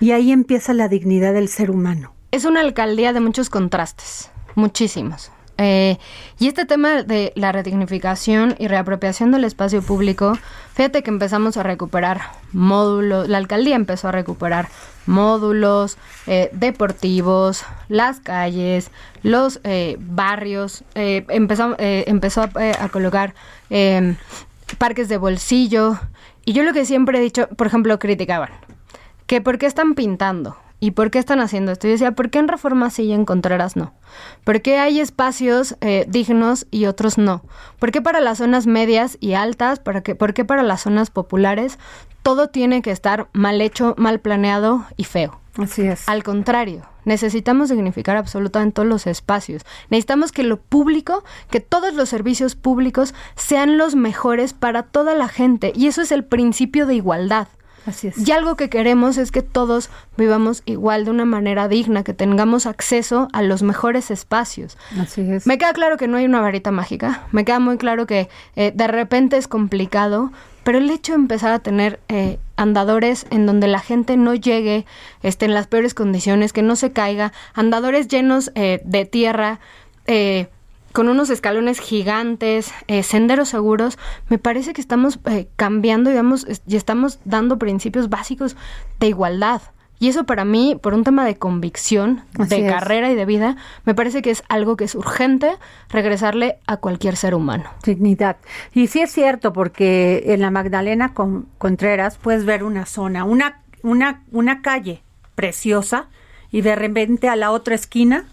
[0.00, 2.14] Y ahí empieza la dignidad del ser humano.
[2.30, 5.30] Es una alcaldía de muchos contrastes, muchísimos.
[5.62, 5.96] Eh,
[6.40, 10.36] y este tema de la redignificación y reapropiación del espacio público,
[10.74, 12.20] fíjate que empezamos a recuperar
[12.52, 14.68] módulos, la alcaldía empezó a recuperar
[15.06, 18.90] módulos eh, deportivos, las calles,
[19.22, 23.34] los eh, barrios, eh, empezó, eh, empezó a, eh, a colocar
[23.70, 24.16] eh,
[24.78, 25.96] parques de bolsillo.
[26.44, 28.50] Y yo lo que siempre he dicho, por ejemplo, criticaban
[29.28, 31.86] que por qué están pintando y por qué están haciendo esto.
[31.86, 33.94] Yo decía, ¿por qué en Reforma sí y en Contreras no?
[34.42, 37.44] ¿Por qué hay espacios eh, dignos y otros no?
[37.78, 39.78] ¿Por qué para las zonas medias y altas?
[39.78, 41.78] ¿Para qué, ¿Por qué para las zonas populares
[42.24, 45.38] todo tiene que estar mal hecho, mal planeado y feo?
[45.56, 46.08] Así es.
[46.08, 49.62] Al contrario, necesitamos dignificar absolutamente todos los espacios.
[49.88, 55.28] Necesitamos que lo público, que todos los servicios públicos sean los mejores para toda la
[55.28, 55.72] gente.
[55.76, 57.46] Y eso es el principio de igualdad.
[57.86, 58.28] Así es.
[58.28, 62.66] Y algo que queremos es que todos vivamos igual de una manera digna, que tengamos
[62.66, 64.76] acceso a los mejores espacios.
[65.00, 65.46] Así es.
[65.46, 68.72] Me queda claro que no hay una varita mágica, me queda muy claro que eh,
[68.74, 70.30] de repente es complicado,
[70.64, 74.86] pero el hecho de empezar a tener eh, andadores en donde la gente no llegue
[75.22, 79.60] este, en las peores condiciones, que no se caiga, andadores llenos eh, de tierra,
[80.06, 80.48] eh,
[80.92, 86.76] con unos escalones gigantes, eh, senderos seguros, me parece que estamos eh, cambiando, digamos, y
[86.76, 88.56] estamos dando principios básicos
[89.00, 89.62] de igualdad.
[89.98, 92.72] Y eso para mí, por un tema de convicción, Así de es.
[92.72, 95.52] carrera y de vida, me parece que es algo que es urgente
[95.90, 97.70] regresarle a cualquier ser humano.
[97.84, 98.36] Dignidad.
[98.74, 103.60] Y sí es cierto, porque en la Magdalena Con- Contreras puedes ver una zona, una,
[103.84, 105.04] una, una calle
[105.36, 106.08] preciosa,
[106.50, 108.24] y de repente a la otra esquina,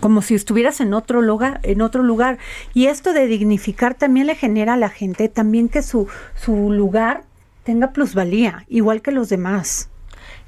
[0.00, 2.38] como si estuvieras en otro lugar, en otro lugar.
[2.74, 6.08] Y esto de dignificar también le genera a la gente también que su,
[6.40, 7.22] su lugar
[7.64, 9.90] tenga plusvalía, igual que los demás.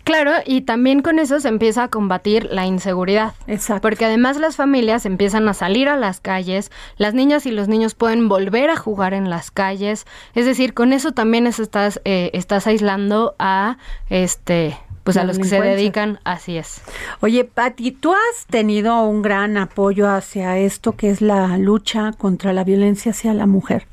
[0.02, 3.34] Claro, y también con eso se empieza a combatir la inseguridad.
[3.46, 3.82] Exacto.
[3.82, 7.94] Porque además las familias empiezan a salir a las calles, las niñas y los niños
[7.94, 10.06] pueden volver a jugar en las calles.
[10.34, 13.76] Es decir, con eso también es- estás, eh, estás aislando a
[14.08, 14.76] este
[15.14, 16.80] pues a los que se dedican, así es.
[17.20, 22.52] Oye, Pati, tú has tenido un gran apoyo hacia esto que es la lucha contra
[22.52, 23.86] la violencia hacia la mujer.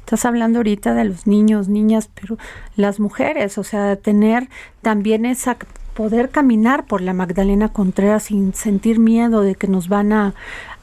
[0.00, 2.38] Estás hablando ahorita de los niños, niñas, pero
[2.76, 4.48] las mujeres, o sea, tener
[4.80, 5.56] también esa
[5.94, 10.34] poder caminar por la Magdalena Contreras sin sentir miedo de que nos van a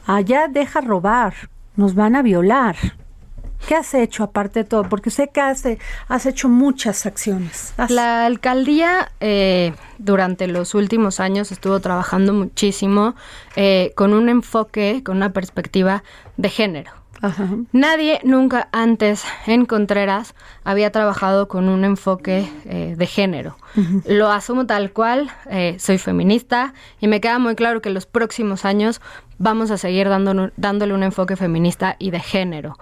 [0.06, 1.34] allá deja robar,
[1.76, 2.76] nos van a violar.
[3.68, 4.84] ¿Qué has hecho aparte de todo?
[4.84, 5.64] Porque sé que has,
[6.08, 7.72] has hecho muchas acciones.
[7.78, 13.14] Has- La alcaldía eh, durante los últimos años estuvo trabajando muchísimo
[13.56, 16.04] eh, con un enfoque, con una perspectiva
[16.36, 16.92] de género.
[17.22, 17.48] Ajá.
[17.72, 23.56] Nadie nunca antes en Contreras había trabajado con un enfoque eh, de género.
[24.06, 28.66] Lo asumo tal cual, eh, soy feminista y me queda muy claro que los próximos
[28.66, 29.00] años
[29.38, 32.76] vamos a seguir dando- dándole un enfoque feminista y de género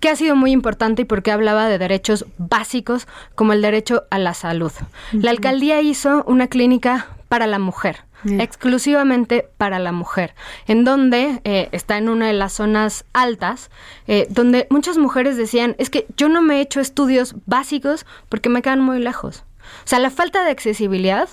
[0.00, 4.18] que ha sido muy importante y porque hablaba de derechos básicos como el derecho a
[4.18, 4.72] la salud.
[5.12, 10.34] La alcaldía hizo una clínica para la mujer, exclusivamente para la mujer,
[10.66, 13.70] en donde eh, está en una de las zonas altas,
[14.08, 18.48] eh, donde muchas mujeres decían, es que yo no me he hecho estudios básicos porque
[18.48, 19.44] me quedan muy lejos.
[19.84, 21.28] O sea, la falta de accesibilidad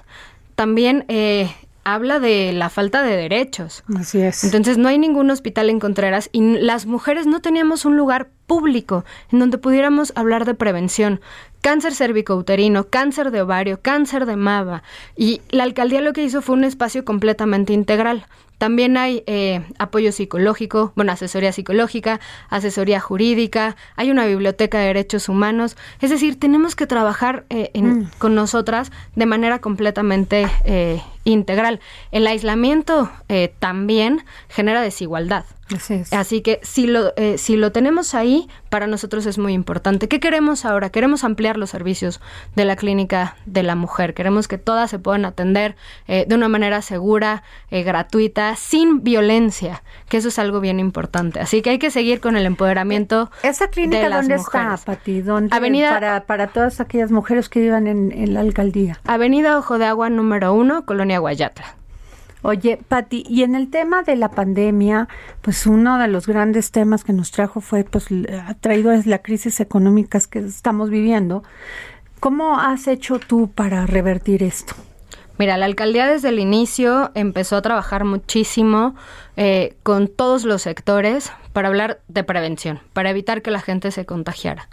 [0.56, 1.49] también eh,
[1.84, 3.84] habla de la falta de derechos.
[3.97, 4.43] Así es.
[4.43, 9.05] Entonces no hay ningún hospital en Contreras y las mujeres no teníamos un lugar público
[9.31, 11.21] en donde pudiéramos hablar de prevención.
[11.62, 14.83] Cáncer cervicouterino, cáncer de ovario, cáncer de mama.
[15.15, 18.25] Y la alcaldía lo que hizo fue un espacio completamente integral.
[18.57, 25.29] También hay eh, apoyo psicológico, bueno, asesoría psicológica, asesoría jurídica, hay una biblioteca de derechos
[25.29, 25.77] humanos.
[26.01, 31.79] Es decir, tenemos que trabajar eh, en- con nosotras de manera completamente eh, integral.
[32.11, 35.45] El aislamiento eh, también genera desigualdad.
[35.75, 36.13] Así es.
[36.13, 40.07] Así que si lo, eh, si lo tenemos ahí, para nosotros es muy importante.
[40.07, 40.89] ¿Qué queremos ahora?
[40.91, 42.21] Queremos ampliar los servicios
[42.55, 44.13] de la clínica de la mujer.
[44.13, 45.75] Queremos que todas se puedan atender
[46.08, 51.39] eh, de una manera segura, eh, gratuita, sin violencia, que eso es algo bien importante.
[51.39, 53.29] Así que hay que seguir con el empoderamiento.
[53.43, 54.73] ¿Esa clínica de las dónde mujeres.
[54.79, 55.21] está, Pati?
[55.21, 59.00] ¿Dónde, Avenida- para, para todas aquellas mujeres que vivan en, en la alcaldía.
[59.06, 61.75] Avenida Ojo de Agua número uno, Colonia Guayatla.
[62.43, 65.08] Oye, Patti, y en el tema de la pandemia,
[65.41, 68.08] pues uno de los grandes temas que nos trajo fue, pues,
[68.45, 71.43] ha traído es la crisis económica que estamos viviendo.
[72.19, 74.75] ¿Cómo has hecho tú para revertir esto?
[75.38, 78.96] Mira, la alcaldía desde el inicio empezó a trabajar muchísimo
[79.35, 84.06] eh, con todos los sectores para hablar de prevención, para evitar que la gente se
[84.06, 84.69] contagiara.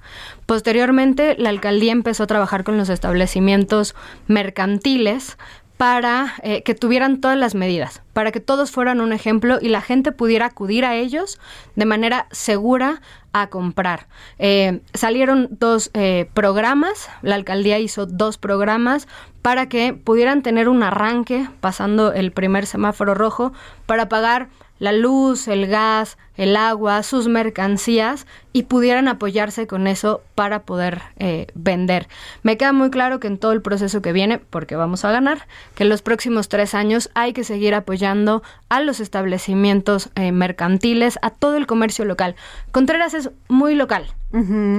[0.47, 3.95] Posteriormente, la alcaldía empezó a trabajar con los establecimientos
[4.27, 5.37] mercantiles
[5.77, 9.81] para eh, que tuvieran todas las medidas, para que todos fueran un ejemplo y la
[9.81, 11.41] gente pudiera acudir a ellos
[11.75, 13.01] de manera segura
[13.33, 14.07] a comprar.
[14.39, 19.09] Eh, salieron dos eh, programas, la alcaldía hizo dos programas
[19.43, 23.53] para que pudieran tener un arranque pasando el primer semáforo rojo
[23.87, 24.49] para pagar
[24.79, 31.03] la luz, el gas, el agua, sus mercancías y pudieran apoyarse con eso para poder
[31.19, 32.09] eh, vender.
[32.43, 35.47] Me queda muy claro que en todo el proceso que viene, porque vamos a ganar,
[35.75, 41.19] que en los próximos tres años hay que seguir apoyando a los establecimientos eh, mercantiles,
[41.23, 42.37] a todo el comercio local.
[42.71, 44.07] Contreras es muy local.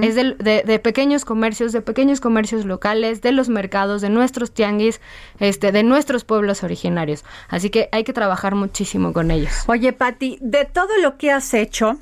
[0.01, 4.99] Es de pequeños comercios, de pequeños comercios locales, de los mercados, de nuestros tianguis,
[5.39, 7.23] este, de nuestros pueblos originarios.
[7.47, 9.53] Así que hay que trabajar muchísimo con ellos.
[9.67, 11.97] Oye, Patti, de todo lo que has hecho,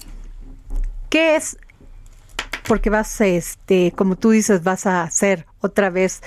[1.10, 1.58] ¿qué es?
[2.68, 6.22] Porque vas, este, como tú dices, vas a ser otra vez,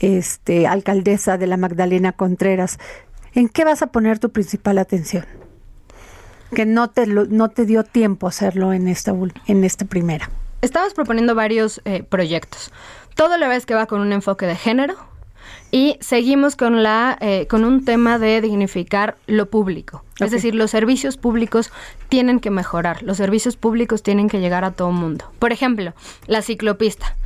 [0.00, 2.78] este, alcaldesa de la Magdalena Contreras.
[3.34, 5.24] ¿En qué vas a poner tu principal atención?
[6.54, 9.14] Que no te no te dio tiempo hacerlo en esta
[9.46, 10.30] en esta primera.
[10.62, 12.72] Estamos proponiendo varios eh, proyectos.
[13.14, 14.96] Todo la vez que va con un enfoque de género
[15.70, 20.04] y seguimos con la eh, con un tema de dignificar lo público.
[20.18, 21.72] Es decir, los servicios públicos
[22.08, 23.02] tienen que mejorar.
[23.02, 25.24] Los servicios públicos tienen que llegar a todo mundo.
[25.38, 25.94] Por ejemplo,
[26.26, 27.16] la ciclopista.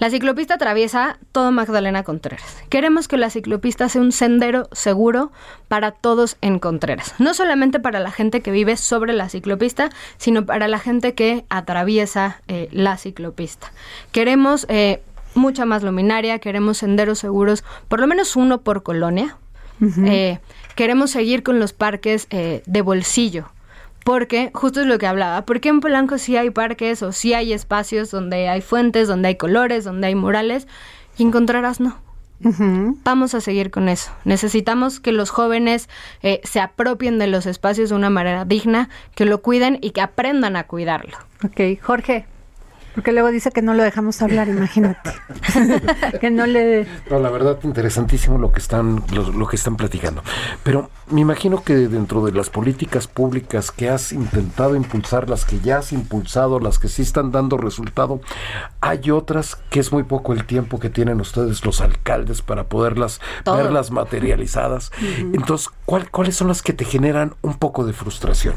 [0.00, 2.56] La ciclopista atraviesa todo Magdalena Contreras.
[2.70, 5.30] Queremos que la ciclopista sea un sendero seguro
[5.68, 7.14] para todos en Contreras.
[7.18, 11.44] No solamente para la gente que vive sobre la ciclopista, sino para la gente que
[11.50, 13.72] atraviesa eh, la ciclopista.
[14.10, 15.02] Queremos eh,
[15.34, 19.36] mucha más luminaria, queremos senderos seguros, por lo menos uno por colonia.
[20.04, 20.38] Eh,
[20.74, 23.50] queremos seguir con los parques eh, de bolsillo.
[24.04, 27.52] Porque justo es lo que hablaba, porque en Polanco sí hay parques o sí hay
[27.52, 30.66] espacios donde hay fuentes, donde hay colores, donde hay murales,
[31.18, 31.98] y en Contreras no.
[33.04, 34.10] Vamos a seguir con eso.
[34.24, 35.90] Necesitamos que los jóvenes
[36.22, 40.00] eh, se apropien de los espacios de una manera digna, que lo cuiden y que
[40.00, 41.18] aprendan a cuidarlo.
[41.44, 42.24] Ok, Jorge,
[42.94, 45.10] porque luego dice que no lo dejamos hablar, imagínate.
[46.20, 46.86] que no le...
[47.10, 50.22] No, la verdad, interesantísimo lo que están, lo, lo que están platicando.
[50.62, 55.60] Pero me imagino que dentro de las políticas públicas que has intentado impulsar, las que
[55.60, 58.20] ya has impulsado, las que sí están dando resultado,
[58.80, 63.20] hay otras que es muy poco el tiempo que tienen ustedes los alcaldes para poderlas
[63.44, 63.56] Todo.
[63.56, 64.90] verlas materializadas.
[65.18, 68.54] Entonces, ¿cuál- ¿cuáles son las que te generan un poco de frustración?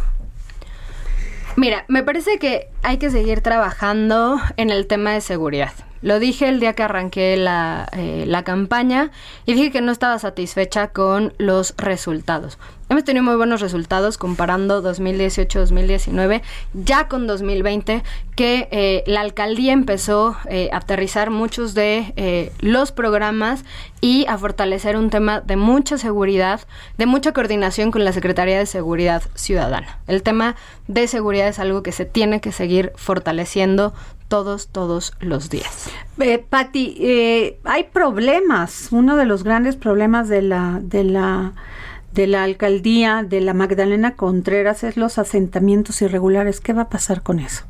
[1.56, 5.74] Mira, me parece que hay que seguir trabajando en el tema de seguridad.
[6.04, 9.12] Lo dije el día que arranqué la, eh, la campaña
[9.46, 12.60] y dije que no estaba satisfecha con los resultados.
[12.90, 16.42] Hemos tenido muy buenos resultados comparando 2018-2019,
[16.74, 18.04] ya con 2020,
[18.36, 23.64] que eh, la alcaldía empezó eh, a aterrizar muchos de los programas
[24.02, 26.60] y a fortalecer un tema de mucha seguridad,
[26.98, 30.00] de mucha coordinación con la Secretaría de Seguridad Ciudadana.
[30.08, 30.58] El tema
[30.90, 33.94] de seguridad es algo que se tiene que seguir fortaleciendo
[34.28, 35.90] todos, todos los días.
[36.20, 38.88] Eh, Patti, eh, hay problemas.
[38.92, 41.54] Uno de los grandes problemas de la, de la
[42.14, 46.60] de la alcaldía de la Magdalena Contreras es los asentamientos irregulares.
[46.60, 47.64] ¿Qué va a pasar con eso?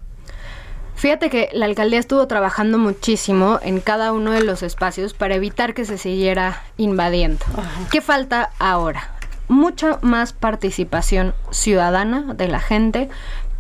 [0.96, 5.74] Fíjate que la alcaldía estuvo trabajando muchísimo en cada uno de los espacios para evitar
[5.74, 7.44] que se siguiera invadiendo.
[7.92, 9.10] ¿Qué falta ahora?
[9.48, 13.10] Mucha más participación ciudadana de la gente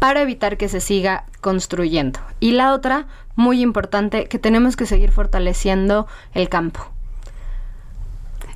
[0.03, 2.19] para evitar que se siga construyendo.
[2.41, 6.92] Y la otra, muy importante, que tenemos que seguir fortaleciendo el campo.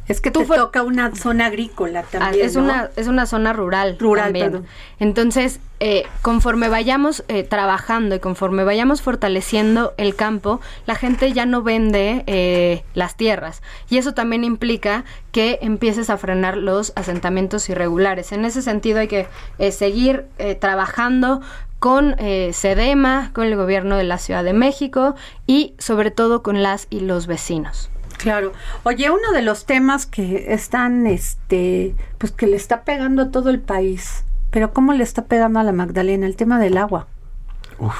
[0.07, 2.45] Es que Tú te toca una zona agrícola Ah, también.
[2.45, 2.63] es, ¿no?
[2.63, 3.97] una, es una zona rural.
[3.99, 4.45] Rural, también.
[4.51, 4.67] perdón.
[4.99, 11.45] Entonces, eh, conforme vayamos eh, trabajando y conforme vayamos fortaleciendo el campo, la gente ya
[11.45, 13.61] no vende eh, las tierras.
[13.89, 18.31] Y eso también implica que empieces a frenar los asentamientos irregulares.
[18.31, 19.27] En ese sentido hay que
[19.59, 21.41] eh, seguir eh, trabajando
[21.79, 26.63] con eh, Sedema, con el gobierno de la Ciudad de México y sobre todo con
[26.63, 27.91] las y los vecinos.
[28.17, 28.53] Claro.
[28.83, 33.49] Oye, uno de los temas que están, este, pues que le está pegando a todo
[33.49, 36.25] el país, pero ¿cómo le está pegando a la Magdalena?
[36.25, 37.07] El tema del agua.
[37.79, 37.95] Uf,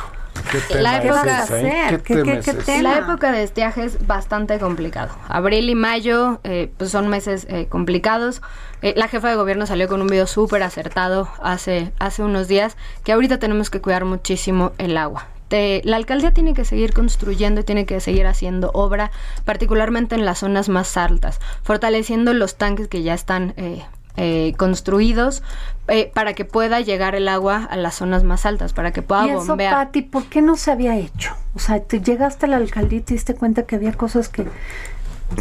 [0.52, 1.84] ¿Qué La tema época- es ese, eh?
[1.90, 2.62] ¿Qué- qué- tema es qué ese?
[2.64, 2.84] tema?
[2.84, 5.14] La época de estiaje es bastante complicado.
[5.28, 8.42] Abril y mayo eh, pues son meses eh, complicados.
[8.84, 12.78] Eh, la jefa de gobierno salió con un video súper acertado hace, hace unos días
[13.04, 15.26] que ahorita tenemos que cuidar muchísimo el agua.
[15.48, 19.12] Te- la alcaldía tiene que seguir construyendo y tiene que seguir haciendo obra,
[19.46, 23.84] particularmente en las zonas más altas, fortaleciendo los tanques que ya están eh,
[24.18, 25.44] eh, construidos
[25.88, 29.28] eh, para que pueda llegar el agua a las zonas más altas, para que pueda
[29.28, 29.74] y eso, bombear.
[29.74, 31.34] Pati, ¿por qué no se había hecho?
[31.56, 34.46] O sea, te llegaste a la alcaldía y te diste cuenta que había cosas que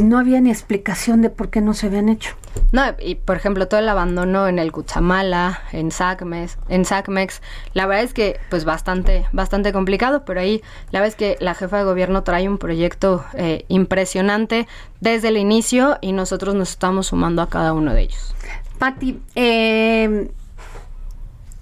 [0.01, 2.35] no había ni explicación de por qué no se habían hecho.
[2.73, 7.41] No, y por ejemplo, todo el abandono en el Cuchamala, en Sacmex, en Sacmex,
[7.75, 11.55] la verdad es que pues bastante, bastante complicado, pero ahí la verdad es que la
[11.55, 14.67] jefa de gobierno trae un proyecto eh, impresionante
[15.01, 18.35] desde el inicio y nosotros nos estamos sumando a cada uno de ellos.
[18.79, 20.31] Pati, eh,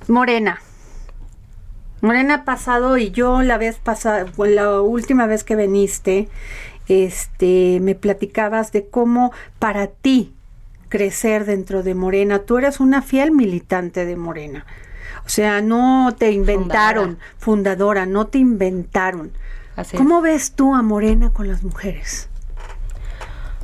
[0.09, 0.61] Morena.
[2.01, 6.29] Morena ha pasado y yo la vez pasada, la última vez que viniste,
[6.89, 10.35] este, me platicabas de cómo para ti
[10.89, 14.65] crecer dentro de Morena, tú eras una fiel militante de Morena.
[15.27, 19.33] O sea, no te inventaron, fundadora, no te inventaron.
[19.75, 22.29] Así ¿Cómo ves tú a Morena con las mujeres?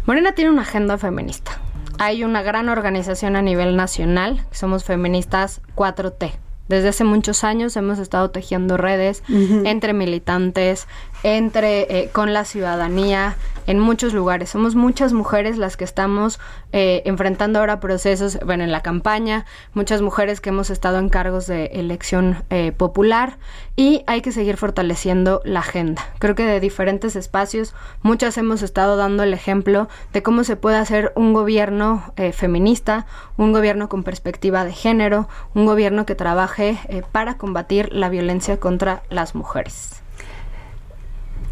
[0.07, 1.61] Morena tiene una agenda feminista.
[1.99, 6.33] Hay una gran organización a nivel nacional, somos feministas 4T.
[6.67, 10.87] Desde hace muchos años hemos estado tejiendo redes entre militantes,
[11.23, 13.37] entre eh, con la ciudadanía,
[13.71, 14.51] en muchos lugares.
[14.51, 16.41] Somos muchas mujeres las que estamos
[16.73, 21.47] eh, enfrentando ahora procesos, bueno, en la campaña, muchas mujeres que hemos estado en cargos
[21.47, 23.39] de elección eh, popular
[23.77, 26.03] y hay que seguir fortaleciendo la agenda.
[26.19, 30.77] Creo que de diferentes espacios, muchas hemos estado dando el ejemplo de cómo se puede
[30.77, 33.07] hacer un gobierno eh, feminista,
[33.37, 38.59] un gobierno con perspectiva de género, un gobierno que trabaje eh, para combatir la violencia
[38.59, 40.03] contra las mujeres.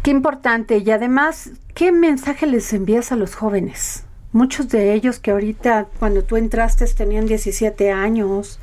[0.03, 4.05] Qué importante y además, ¿qué mensaje les envías a los jóvenes?
[4.31, 8.59] Muchos de ellos que ahorita cuando tú entraste tenían 17 años.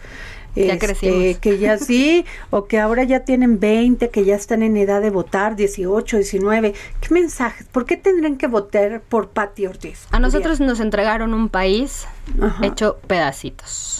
[0.54, 1.38] Ya este, crecimos.
[1.38, 5.10] que ya sí, o que ahora ya tienen 20, que ya están en edad de
[5.10, 6.74] votar, 18, 19.
[7.00, 7.64] ¿Qué mensaje?
[7.70, 10.06] ¿Por qué tendrían que votar por Patti Ortiz?
[10.12, 12.06] A nosotros nos entregaron un país
[12.40, 12.64] Ajá.
[12.64, 13.95] hecho pedacitos.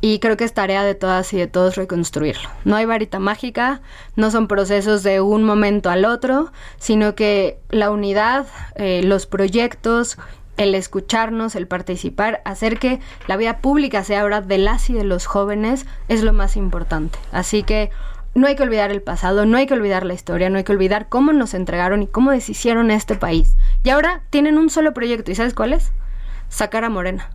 [0.00, 2.48] Y creo que es tarea de todas y de todos reconstruirlo.
[2.64, 3.82] No hay varita mágica,
[4.16, 8.46] no son procesos de un momento al otro, sino que la unidad,
[8.76, 10.16] eh, los proyectos,
[10.56, 15.04] el escucharnos, el participar, hacer que la vida pública sea ahora de las y de
[15.04, 17.18] los jóvenes es lo más importante.
[17.32, 17.90] Así que
[18.34, 20.72] no hay que olvidar el pasado, no hay que olvidar la historia, no hay que
[20.72, 23.56] olvidar cómo nos entregaron y cómo deshicieron este país.
[23.82, 25.92] Y ahora tienen un solo proyecto, ¿y sabes cuál es?
[26.48, 27.30] Sacar a Morena.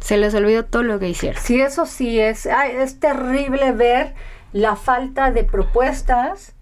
[0.00, 1.40] Se les olvidó todo lo que hicieron.
[1.42, 4.14] Sí, eso sí, es, ay, es terrible ver
[4.52, 6.54] la falta de propuestas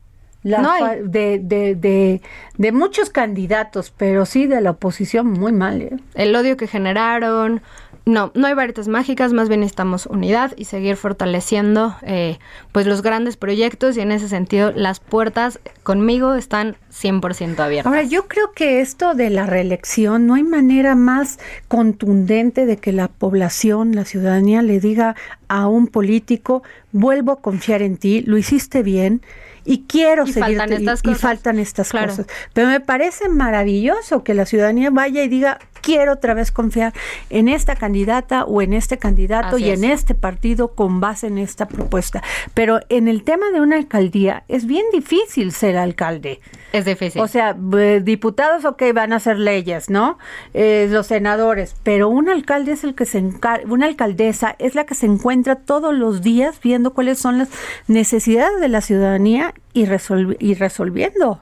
[0.45, 1.01] la No hay.
[1.03, 2.23] de, de, de,
[2.57, 5.83] de muchos candidatos, pero sí de la oposición muy mal.
[5.83, 5.97] ¿eh?
[6.15, 7.61] El odio que generaron.
[8.09, 12.39] No, no hay varitas mágicas, más bien necesitamos unidad y seguir fortaleciendo eh,
[12.73, 17.87] pues los grandes proyectos y en ese sentido las puertas conmigo están 100% abiertas.
[17.87, 21.39] Ahora, yo creo que esto de la reelección, no hay manera más
[21.69, 25.15] contundente de que la población, la ciudadanía le diga
[25.49, 29.21] a un político, vuelvo a confiar en ti, lo hiciste bien
[29.65, 31.19] y quiero Y seguir faltan y, cosas.
[31.21, 32.09] faltan estas Claro.
[32.09, 32.27] cosas.
[32.55, 36.93] Pero me parece maravilloso que la ciudadanía vaya y diga, quiero otra vez confiar
[37.31, 39.79] en esta candidata o en este candidato Así y es.
[39.83, 42.23] en este partido con base en esta propuesta.
[42.55, 46.41] Pero en el tema de una alcaldía es bien difícil ser alcalde.
[46.73, 47.21] Es difícil.
[47.21, 50.19] O sea, b- diputados, ok, van a hacer leyes, ¿no?
[50.55, 54.85] Eh, los senadores, pero un alcalde es el que se encarga, una alcaldesa es la
[54.85, 57.49] que se encuentra todos los días viendo cuáles son las
[57.87, 61.41] necesidades de la ciudadanía y, resolvi- y resolviendo,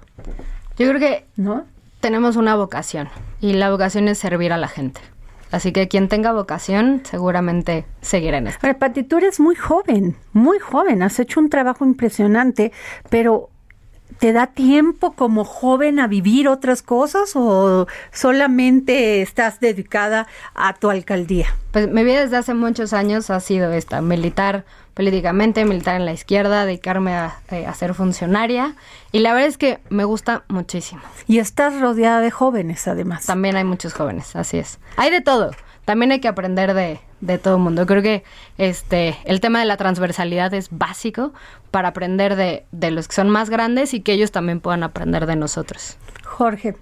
[0.78, 1.64] Yo creo que ¿no?
[2.06, 3.08] Tenemos una vocación
[3.40, 5.00] y la vocación es servir a la gente.
[5.50, 8.64] Así que quien tenga vocación seguramente seguirá en esto.
[8.78, 12.70] Pati, tú eres muy joven, muy joven, has hecho un trabajo impresionante,
[13.10, 13.50] pero
[14.20, 20.90] ¿te da tiempo como joven a vivir otras cosas o solamente estás dedicada a tu
[20.90, 21.48] alcaldía?
[21.72, 24.64] Pues mi vida desde hace muchos años ha sido esta, militar
[24.96, 28.76] políticamente, militar en la izquierda, dedicarme a, eh, a ser funcionaria
[29.12, 31.02] y la verdad es que me gusta muchísimo.
[31.26, 33.26] Y estás rodeada de jóvenes, además.
[33.26, 34.78] También hay muchos jóvenes, así es.
[34.96, 35.50] Hay de todo.
[35.84, 37.84] También hay que aprender de, de todo el mundo.
[37.84, 38.24] Creo que
[38.56, 41.34] este el tema de la transversalidad es básico
[41.70, 45.26] para aprender de, de los que son más grandes y que ellos también puedan aprender
[45.26, 45.98] de nosotros.
[46.24, 46.74] Jorge.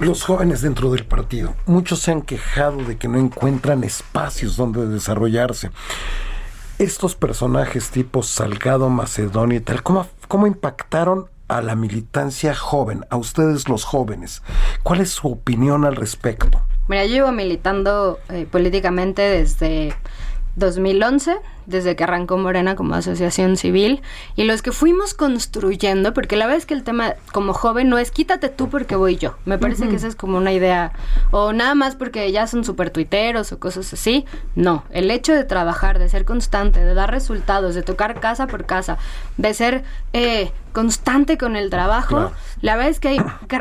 [0.00, 4.86] Los jóvenes dentro del partido, muchos se han quejado de que no encuentran espacios donde
[4.88, 5.70] desarrollarse.
[6.78, 13.16] Estos personajes tipo Salgado, Macedonio y tal, ¿cómo, cómo impactaron a la militancia joven, a
[13.16, 14.42] ustedes los jóvenes.
[14.82, 16.60] ¿Cuál es su opinión al respecto?
[16.88, 19.94] Mira, yo llevo militando eh, políticamente desde
[20.56, 21.36] 2011,
[21.66, 24.02] desde que arrancó Morena como asociación civil,
[24.36, 27.98] y los que fuimos construyendo, porque la verdad es que el tema como joven no
[27.98, 29.36] es quítate tú porque voy yo.
[29.44, 30.92] Me parece que esa es como una idea,
[31.30, 34.24] o nada más porque ya son súper tuiteros o cosas así.
[34.54, 38.64] No, el hecho de trabajar, de ser constante, de dar resultados, de tocar casa por
[38.66, 38.96] casa,
[39.36, 42.32] de ser eh, constante con el trabajo, Claro.
[42.60, 43.18] la verdad es que hay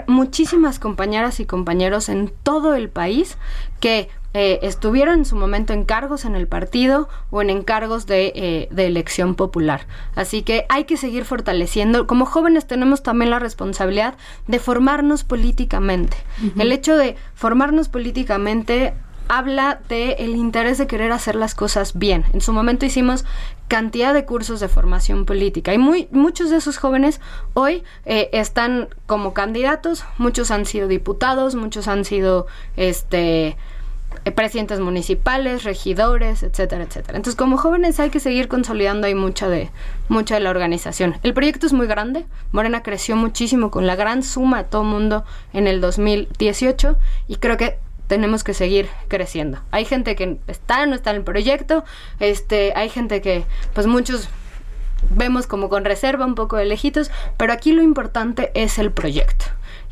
[0.08, 3.38] muchísimas compañeras y compañeros en todo el país
[3.80, 8.34] que eh, estuvieron en su momento en cargos en el partido o en encargos de,
[8.36, 9.88] eh, de elección popular.
[10.14, 12.06] Así que hay que seguir fortaleciendo.
[12.06, 14.16] Como jóvenes tenemos también la responsabilidad
[14.48, 16.18] de formarnos políticamente.
[16.60, 18.94] El hecho de formarnos políticamente
[19.30, 22.26] habla de el interés de querer hacer las cosas bien.
[22.34, 23.24] En su momento hicimos
[23.70, 27.22] cantidad de cursos de formación política y muy, muchos de esos jóvenes
[27.54, 33.56] hoy eh, están como candidatos, muchos han sido diputados, muchos han sido este
[34.32, 37.18] presidentes municipales, regidores, etcétera, etcétera.
[37.18, 39.70] Entonces, como jóvenes hay que seguir consolidando ahí mucha de
[40.10, 41.18] mucha de la organización.
[41.24, 42.26] El proyecto es muy grande.
[42.52, 45.24] Morena creció muchísimo con la gran suma de todo mundo
[45.54, 46.98] en el 2018
[47.28, 49.60] y creo que tenemos que seguir creciendo.
[49.72, 51.84] Hay gente que está, no está en el proyecto,
[52.20, 54.30] este, hay gente que, pues muchos
[55.10, 59.46] vemos como con reserva, un poco de lejitos, pero aquí lo importante es el proyecto.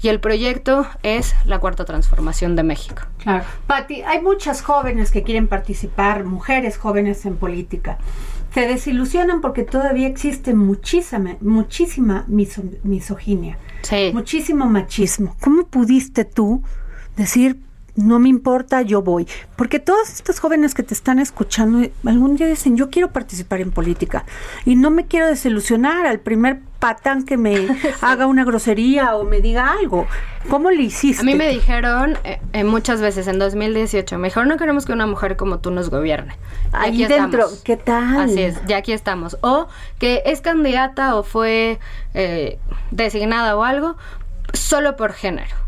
[0.03, 3.03] Y el proyecto es la cuarta transformación de México.
[3.19, 3.45] Claro.
[3.67, 7.97] Pati, hay muchas jóvenes que quieren participar, mujeres jóvenes en política.
[8.53, 14.11] Se desilusionan porque todavía existe muchísima, muchísima miso- misoginia, Sí.
[14.13, 15.37] muchísimo machismo.
[15.39, 16.61] ¿Cómo pudiste tú
[17.15, 17.61] decir,
[17.95, 19.27] no me importa, yo voy?
[19.55, 23.71] Porque todas estas jóvenes que te están escuchando algún día dicen, yo quiero participar en
[23.71, 24.25] política
[24.65, 27.67] y no me quiero desilusionar al primer patán que me
[28.01, 30.07] haga una grosería o me diga algo.
[30.49, 31.21] ¿Cómo le hiciste?
[31.21, 35.05] A mí me dijeron eh, eh, muchas veces en 2018, mejor no queremos que una
[35.05, 36.35] mujer como tú nos gobierne.
[36.71, 37.61] Ahí aquí dentro, estamos.
[37.63, 38.19] ¿qué tal?
[38.21, 39.37] Así es, ya aquí estamos.
[39.41, 39.67] O
[39.99, 41.79] que es candidata o fue
[42.15, 42.57] eh,
[42.91, 43.95] designada o algo
[44.51, 45.62] solo por género.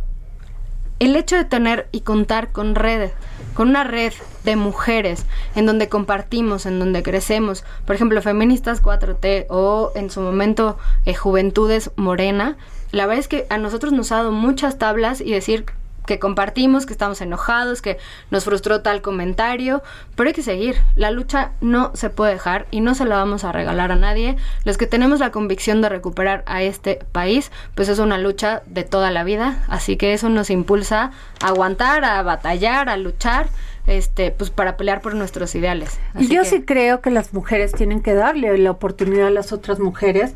[0.97, 3.11] El hecho de tener y contar con redes,
[3.53, 4.13] con una red
[4.45, 10.21] de mujeres en donde compartimos, en donde crecemos, por ejemplo, feministas 4T o en su
[10.21, 12.55] momento eh, Juventudes Morena,
[12.91, 15.65] la verdad es que a nosotros nos ha dado muchas tablas y decir
[16.05, 17.97] que compartimos, que estamos enojados, que
[18.31, 19.83] nos frustró tal comentario,
[20.15, 20.77] pero hay que seguir.
[20.95, 24.37] La lucha no se puede dejar y no se la vamos a regalar a nadie.
[24.63, 28.83] Los que tenemos la convicción de recuperar a este país, pues es una lucha de
[28.83, 31.11] toda la vida, así que eso nos impulsa
[31.43, 33.47] a aguantar, a batallar, a luchar,
[33.87, 35.99] este, pues para pelear por nuestros ideales.
[36.15, 39.51] Así yo que- sí creo que las mujeres tienen que darle la oportunidad a las
[39.53, 40.33] otras mujeres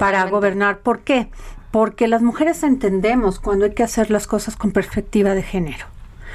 [0.00, 0.78] para gobernar.
[0.78, 1.28] ¿Por qué?
[1.70, 5.86] Porque las mujeres entendemos cuando hay que hacer las cosas con perspectiva de género.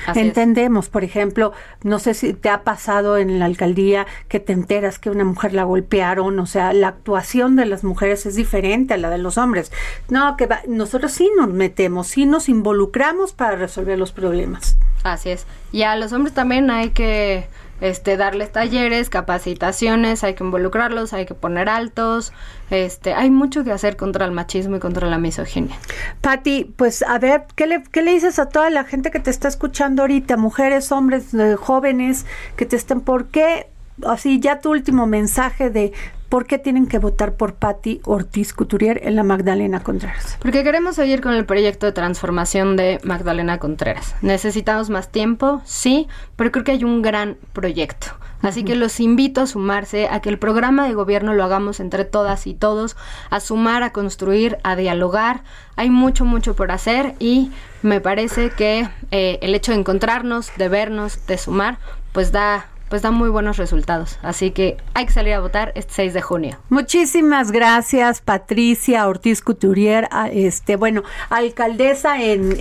[0.05, 0.25] Así es.
[0.27, 1.53] Entendemos, por ejemplo,
[1.83, 5.53] no sé si te ha pasado en la alcaldía que te enteras que una mujer
[5.53, 9.37] la golpearon, o sea, la actuación de las mujeres es diferente a la de los
[9.37, 9.71] hombres.
[10.09, 14.75] No, que va- nosotros sí nos metemos, sí nos involucramos para resolver los problemas.
[15.03, 15.45] Así es.
[15.71, 17.47] Y a los hombres también hay que
[17.83, 22.31] este darles talleres, capacitaciones, hay que involucrarlos, hay que poner altos.
[22.69, 25.75] Este, hay mucho que hacer contra el machismo y contra la misoginia.
[26.21, 29.29] Patti, pues a ver, ¿qué le, ¿qué le dices a toda la gente que te
[29.29, 30.37] está escuchando ahorita?
[30.37, 32.25] Mujeres, hombres, eh, jóvenes
[32.55, 33.67] que te estén, ¿por qué?
[34.05, 35.91] Así, ya tu último mensaje de
[36.33, 40.39] por qué tienen que votar por Patti Ortiz Couturier en la Magdalena Contreras.
[40.41, 44.15] Porque queremos seguir con el proyecto de transformación de Magdalena Contreras.
[44.23, 48.07] Necesitamos más tiempo, sí, pero creo que hay un gran proyecto.
[48.41, 52.03] Así que los invito a sumarse, a que el programa de gobierno lo hagamos entre
[52.03, 52.97] todas y todos,
[53.29, 55.43] a sumar, a construir, a dialogar.
[55.75, 57.51] Hay mucho, mucho por hacer y
[57.83, 61.77] me parece que eh, el hecho de encontrarnos, de vernos, de sumar,
[62.11, 64.19] pues da pues da muy buenos resultados.
[64.21, 66.57] Así que hay que salir a votar este 6 de junio.
[66.69, 72.55] Muchísimas gracias, Patricia Ortiz Couturier, a- este, bueno, alcaldesa en,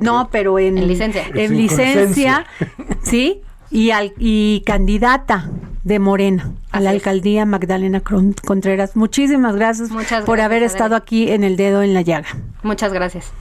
[0.00, 1.24] no, pero en, En licencia.
[1.34, 2.46] en licencia,
[3.02, 5.50] sí, y al, y candidata
[5.84, 8.00] de Morena a Así la alcaldía Magdalena
[8.46, 8.96] Contreras.
[8.96, 10.66] Muchísimas gracias, Muchas por gracias, haber Adela.
[10.66, 12.28] estado aquí en el dedo en la llaga.
[12.62, 13.32] Muchas gracias.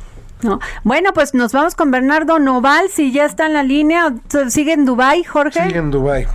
[0.44, 0.60] ¿No?
[0.84, 4.14] Bueno, pues nos vamos con Bernardo Noval, si ya está en la línea,
[4.50, 5.64] sigue en Dubai, Jorge.
[5.68, 6.28] Sigue en Dubái.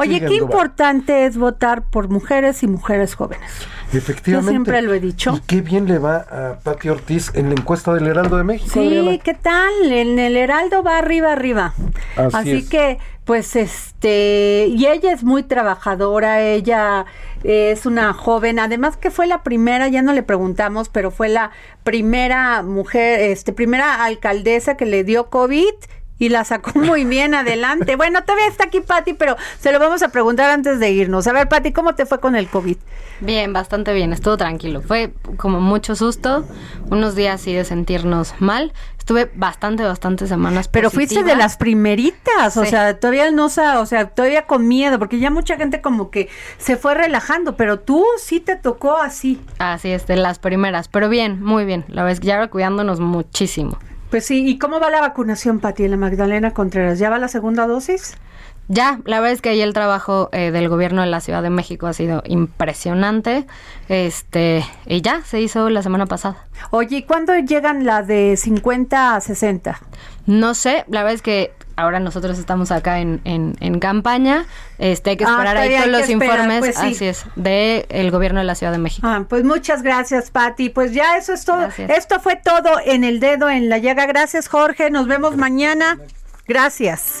[0.00, 0.42] Oye, Sigue qué Dubái.
[0.56, 3.50] importante es votar por mujeres y mujeres jóvenes.
[3.92, 4.46] Efectivamente.
[4.46, 5.34] Yo siempre lo he dicho.
[5.36, 8.70] Y qué bien le va a Pati Ortiz en la encuesta del Heraldo de México.
[8.72, 9.18] Sí, Adriana.
[9.18, 9.72] ¿qué tal?
[9.90, 11.74] En el Heraldo va arriba, arriba.
[12.16, 12.68] Así Así, es.
[12.68, 12.98] que,
[13.28, 17.04] pues, este, y ella es muy trabajadora, ella
[17.44, 21.50] es una joven, además que fue la primera, ya no le preguntamos, pero fue la
[21.84, 25.74] primera mujer, este, primera alcaldesa que le dio COVID
[26.18, 27.96] y la sacó muy bien adelante.
[27.96, 31.26] Bueno, todavía está aquí Patti, pero se lo vamos a preguntar antes de irnos.
[31.26, 32.76] A ver, Patti, ¿cómo te fue con el COVID?
[33.20, 34.80] Bien, bastante bien, estuvo tranquilo.
[34.80, 36.44] Fue como mucho susto,
[36.90, 38.72] unos días sí de sentirnos mal.
[38.98, 40.68] Estuve bastante, bastante semanas.
[40.68, 43.48] Pero fuiste de las primeritas, o sea, todavía no, o
[43.86, 48.04] sea, todavía con miedo, porque ya mucha gente como que se fue relajando, pero tú
[48.18, 49.40] sí te tocó así.
[49.58, 50.88] Así es, de las primeras.
[50.88, 51.86] Pero bien, muy bien.
[51.88, 53.78] La es que ya cuidándonos muchísimo.
[54.10, 56.98] Pues sí, ¿y cómo va la vacunación, Pati, en la Magdalena Contreras?
[56.98, 58.16] ¿Ya va la segunda dosis?
[58.70, 61.50] Ya, la verdad es que ahí el trabajo eh, del gobierno de la Ciudad de
[61.50, 63.46] México ha sido impresionante.
[63.88, 66.46] Este, y ya se hizo la semana pasada.
[66.70, 69.80] Oye, ¿y cuándo llegan la de 50 a 60?
[70.28, 74.44] No sé, la verdad es que ahora nosotros estamos acá en, en, en campaña.
[74.78, 76.58] Este, hay que Ah, esperar ahí todos los esperar, informes.
[76.58, 76.86] pues sí.
[76.94, 79.06] Así es, de el gobierno de la Ciudad de México.
[79.08, 80.68] Ah, pues muchas gracias, Pati.
[80.68, 81.58] Pues ya eso es todo.
[81.60, 81.90] Gracias.
[81.90, 84.04] Esto fue todo en el dedo en la llaga.
[84.06, 84.90] Gracias, Jorge.
[84.90, 85.98] Nos vemos mañana.
[86.46, 87.20] Gracias.